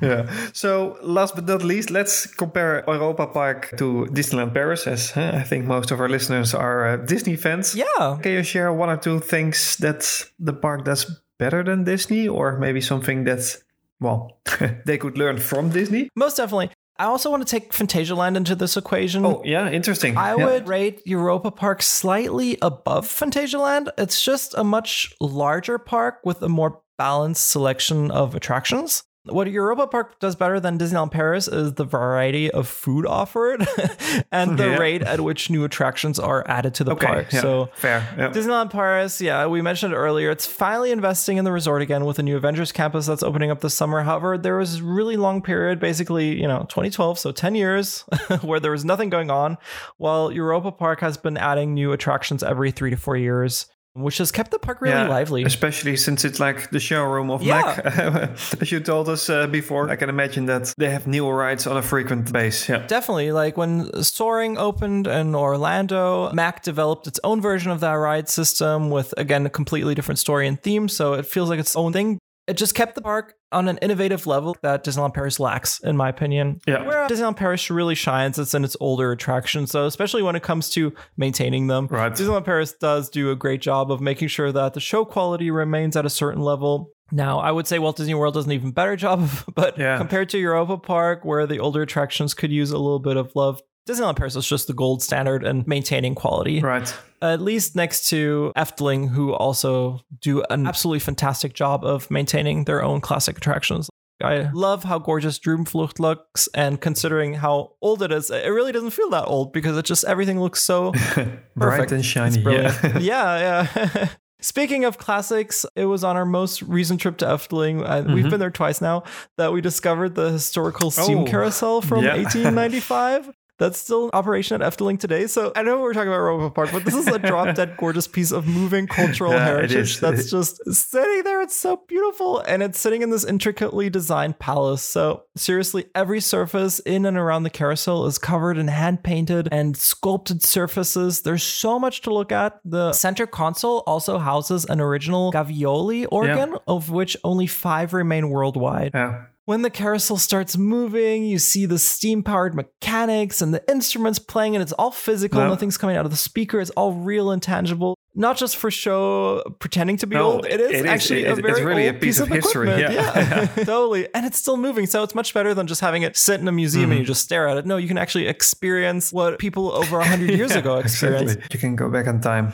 [0.00, 0.08] yeah.
[0.08, 0.50] yeah.
[0.52, 5.42] So, last but not least, let's compare Europa Park to Disneyland Paris, as uh, I
[5.42, 7.74] think most of our listeners are uh, Disney fans.
[7.74, 8.18] Yeah.
[8.22, 12.58] Can you share one or two things that the park does better than Disney, or
[12.58, 13.56] maybe something that,
[14.00, 14.38] well,
[14.86, 16.08] they could learn from Disney?
[16.16, 16.70] Most definitely.
[16.96, 19.26] I also want to take Phantasialand into this equation.
[19.26, 20.16] Oh, yeah, interesting.
[20.16, 20.44] I yeah.
[20.44, 23.88] would rate Europa Park slightly above Phantasialand.
[23.98, 29.02] It's just a much larger park with a more balanced selection of attractions.
[29.26, 33.66] What Europa Park does better than Disneyland Paris is the variety of food offered
[34.30, 34.76] and the Yeah.
[34.76, 37.32] rate at which new attractions are added to the Okay, park.
[37.32, 38.06] yeah, So fair.
[38.18, 38.28] Yeah.
[38.28, 40.30] Disneyland Paris, yeah, we mentioned it earlier.
[40.30, 43.60] It's finally investing in the resort again with a new Avengers campus that's opening up
[43.62, 44.02] this summer.
[44.02, 48.00] However, there was a really long period, basically, you know, 2012, so 10 years,
[48.42, 49.56] where there was nothing going on,
[49.96, 54.32] while Europa Park has been adding new attractions every three to four years, which has
[54.32, 55.44] kept the park really Yeah, lively.
[55.44, 57.60] Especially since it's like the showroom of Yeah.
[57.62, 58.40] Mack.
[58.60, 61.76] As you told us uh, before, I can imagine that they have new rides on
[61.76, 62.68] a frequent base.
[62.68, 62.84] Yeah.
[62.86, 63.30] Definitely.
[63.32, 68.90] Like when Soaring opened in Orlando, Mack developed its own version of that ride system
[68.90, 70.88] with, again, a completely different story and theme.
[70.88, 72.18] So it feels like its own thing.
[72.46, 76.10] It just kept the park on an innovative level that Disneyland Paris lacks, in my
[76.10, 76.60] opinion.
[76.66, 76.84] Yeah.
[76.84, 79.70] Where Disneyland Paris really shines, it's in its older attractions.
[79.70, 82.12] So, especially when it comes to maintaining them, Right.
[82.12, 85.96] Disneyland Paris does do a great job of making sure that the show quality remains
[85.96, 86.90] at a certain level.
[87.12, 89.96] Now, I would say Walt Disney World does an even better job, of- but Yeah.
[89.96, 93.60] compared to Europa Park, where the older attractions could use a little bit of love,
[93.88, 96.60] Disneyland Paris is just the gold standard in maintaining quality.
[96.60, 96.92] Right.
[97.20, 102.82] At least next to Efteling, who also do an absolutely fantastic job of maintaining their
[102.82, 103.90] own classic attractions.
[104.22, 108.90] I love how gorgeous Droomvlucht looks, and considering how old it is, it really doesn't
[108.92, 110.92] feel that old because it just everything looks so
[111.56, 112.40] Bright and shiny.
[112.42, 112.98] Yeah.
[112.98, 114.08] yeah, yeah.
[114.40, 117.82] Speaking of classics, it was on our most recent trip to Efteling.
[117.84, 119.02] Uh, We've been there twice now
[119.36, 122.14] that we discovered the historical steam Oh, carousel from yeah.
[122.16, 123.30] 1895.
[123.58, 125.26] That's still in operation at Efteling today.
[125.28, 128.08] So I know we're talking about Europa Park, but this is a drop dead gorgeous
[128.08, 131.40] piece of moving cultural Yeah, heritage that's just sitting there.
[131.40, 132.40] It's so beautiful.
[132.40, 134.82] And it's sitting in this intricately designed palace.
[134.82, 139.76] So seriously, every surface in and around the carousel is covered in hand painted and
[139.76, 141.22] sculpted surfaces.
[141.22, 142.58] There's so much to look at.
[142.64, 148.90] The center console also houses an original Gavioli organ, of which only five remain worldwide.
[148.94, 149.26] yeah.
[149.46, 154.56] When the carousel starts moving, you see the steam powered mechanics and the instruments playing,
[154.56, 155.40] and it's all physical.
[155.40, 156.60] Nothing's coming out of the speaker.
[156.60, 157.98] It's all real and tangible.
[158.16, 160.46] Not just for show, pretending to be No, old.
[160.46, 160.86] It is it is.
[160.86, 162.94] actually It- a it's very really a old piece of history, equipment.
[163.56, 163.64] yeah.
[163.64, 164.06] totally.
[164.14, 166.52] And it's still moving, so it's much better than just having it sit in a
[166.52, 166.92] museum Mm-hmm.
[166.92, 167.66] and you just stare at it.
[167.66, 171.34] No, you can actually experience what people over hundred years Yeah, ago experienced.
[171.36, 171.56] Exactly.
[171.56, 172.52] You can go back in time.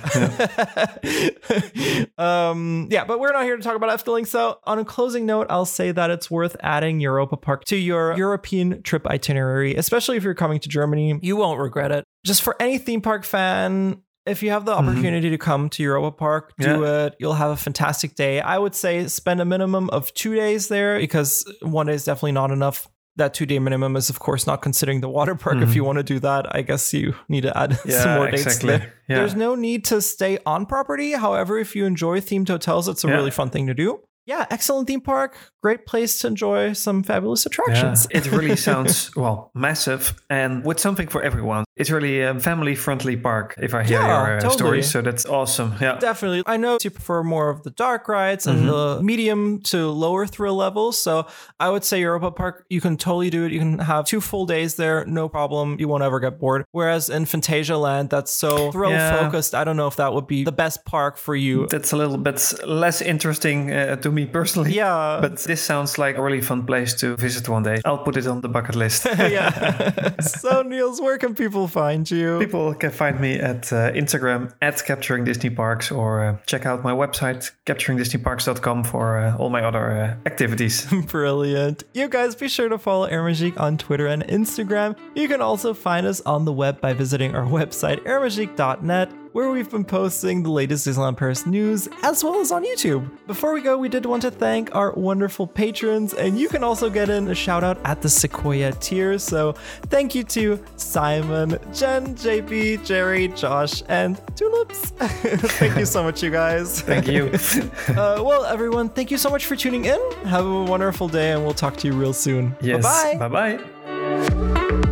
[1.05, 2.05] Yeah.
[2.19, 4.27] um, yeah, but we're not here to talk about Efteling.
[4.27, 8.17] So, on a closing note, I'll say that it's worth adding Europa Park to your
[8.17, 11.19] European trip itinerary, especially if you're coming to Germany.
[11.23, 12.05] You won't regret it.
[12.25, 14.89] Just for any theme park fan, if you have the mm-hmm.
[14.89, 17.17] opportunity to come to Europa Park, do it.
[17.19, 18.41] You'll have a fantastic day.
[18.41, 22.33] I would say spend a minimum of two days there because one day is definitely
[22.33, 22.89] not enough.
[23.17, 25.59] That two day minimum is, of course, not considering the water park.
[25.59, 25.87] If you mm-hmm.
[25.87, 28.95] want to do that, I guess you need to add some Yeah, more dates there.
[29.09, 29.17] Yeah.
[29.17, 31.13] There's no need to stay on property.
[31.13, 33.15] However, if you enjoy themed hotels, it's a Yeah.
[33.15, 34.01] really fun thing to do.
[34.31, 35.33] Yeah, excellent theme park.
[35.63, 38.07] Great place to enjoy some fabulous attractions.
[38.11, 41.65] Yeah, it really sounds well massive and with something for everyone.
[41.77, 43.55] It's really a family-friendly park.
[43.59, 44.59] If I hear Yeah, your uh, totally.
[44.59, 45.71] story, so that's awesome.
[45.81, 46.43] Yeah, Definitely.
[46.47, 50.57] I know you prefer more of the dark rides and the medium to lower thrill
[50.57, 50.95] levels.
[51.07, 51.27] So
[51.59, 53.53] I would say Europa Park, you can totally do it.
[53.53, 55.77] You can have two full days there, no problem.
[55.81, 56.65] You won't ever get bored.
[56.71, 59.19] Whereas in Phantasialand, that's so thrill Yeah.
[59.25, 59.55] focused.
[59.55, 61.67] I don't know if that would be the best park for you.
[61.71, 64.73] that's a little bit less interesting uh, to me personally.
[64.73, 65.19] Yeah.
[65.21, 67.81] but this sounds like a really fun place to visit one day.
[67.85, 69.07] I'll put it on the bucket list.
[69.19, 70.21] yeah.
[70.21, 72.39] so, Niels, where can people find you?
[72.39, 76.83] People can find me at uh, Instagram at Capturing Disney Parks or uh, check out
[76.83, 80.87] my website capturingdisneyparks.com for uh, all my other uh, activities.
[81.07, 81.85] Brilliant.
[81.95, 84.97] You guys be sure to follow Air Magique on Twitter and Instagram.
[85.15, 89.71] You can also find us on the web by visiting our website, airmagique.net, where we've
[89.71, 93.09] been posting the latest Disneyland Paris news, as well as on YouTube.
[93.27, 96.91] Before we go, we did want to thank our wonderful patrons, and you can also
[96.91, 99.19] get in a shout out at the Sequoia tier.
[99.19, 99.53] So
[99.87, 104.91] thank you to Simon, Jen, JP, Jerry, Josh, and Tulips.
[105.59, 106.81] thank you so much, you guys.
[106.91, 107.31] Thank you.
[107.91, 110.01] Uh, well, everyone, thank you so much for tuning in.
[110.25, 112.55] Have a wonderful day, and we'll talk to you real soon.
[112.61, 112.83] yes.
[112.83, 113.57] Bye bye.
[113.57, 114.90] Bye bye.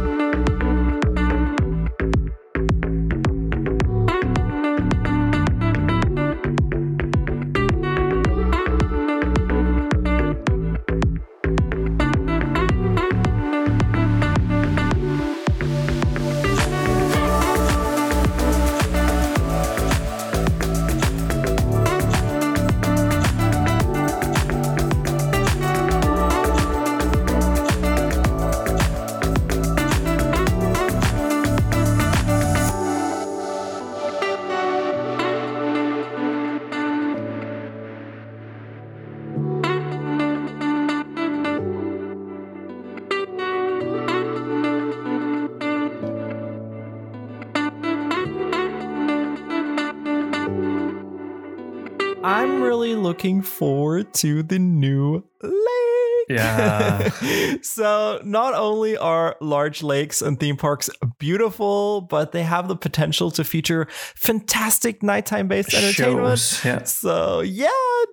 [53.19, 56.27] Looking forward to the new lake.
[56.29, 57.09] Yeah.
[57.63, 60.89] so, not only are large lakes and theme parks
[61.19, 66.39] beautiful, but they have the potential to feature fantastic nighttime based entertainment.
[66.39, 66.85] Shows, yeah.
[66.85, 67.71] So, yeah,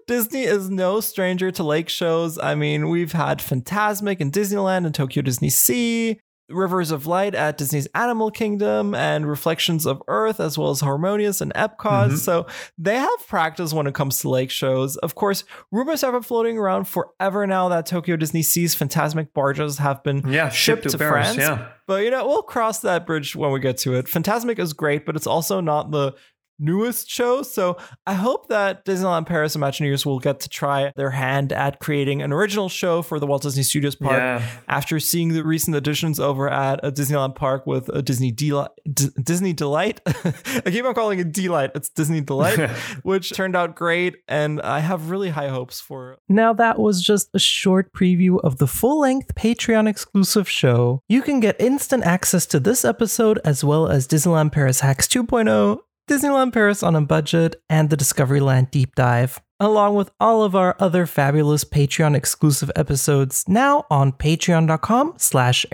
[0.07, 2.39] Disney is no stranger to lake shows.
[2.39, 6.19] I mean, we've had Fantasmic in Disneyland and Tokyo Disney Sea.
[6.49, 11.41] Rivers of Light at Disney's Animal Kingdom and Reflections of Earth, as well as Harmonious
[11.41, 12.11] and Epcot.
[12.11, 12.17] Mhm.
[12.17, 12.45] So
[12.77, 14.95] they have practice when it comes to lake shows.
[14.97, 19.79] Of course, rumors have been floating around forever now that Tokyo Disney Sea's Fantasmic barges
[19.79, 21.37] have been Yeah, shipped shipped to, to Paris, France.
[21.37, 21.67] yeah.
[21.87, 24.05] But you know, we'll cross that bridge when we get to it.
[24.07, 26.13] Fantasmic is great, but it's also not the
[26.59, 27.41] newest show.
[27.43, 27.77] So
[28.07, 32.31] I hope that Disneyland Paris Imagineers will get to try their hand at creating an
[32.31, 34.45] original show for the Walt Disney Studios Park Yeah.
[34.67, 39.09] after seeing the recent additions over at a Disneyland Park with a Disney Delight, D-
[39.21, 40.01] Disney Delight.
[40.05, 41.71] I keep on calling it Delight.
[41.75, 42.69] It's Disney Delight,
[43.03, 46.13] which turned out great, and I have really high hopes for.
[46.13, 46.19] it.
[46.29, 51.01] Now that was just a short preview of the full-length Patreon exclusive show.
[51.07, 55.79] You can get instant access to this episode as well as Disneyland Paris Hacks 2.0.
[56.07, 60.75] Disneyland Paris on a budget, and the Discoveryland deep dive, along with all of our
[60.79, 65.65] other fabulous Patreon exclusive episodes now on patreon.com slash.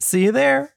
[0.00, 0.70] See you there.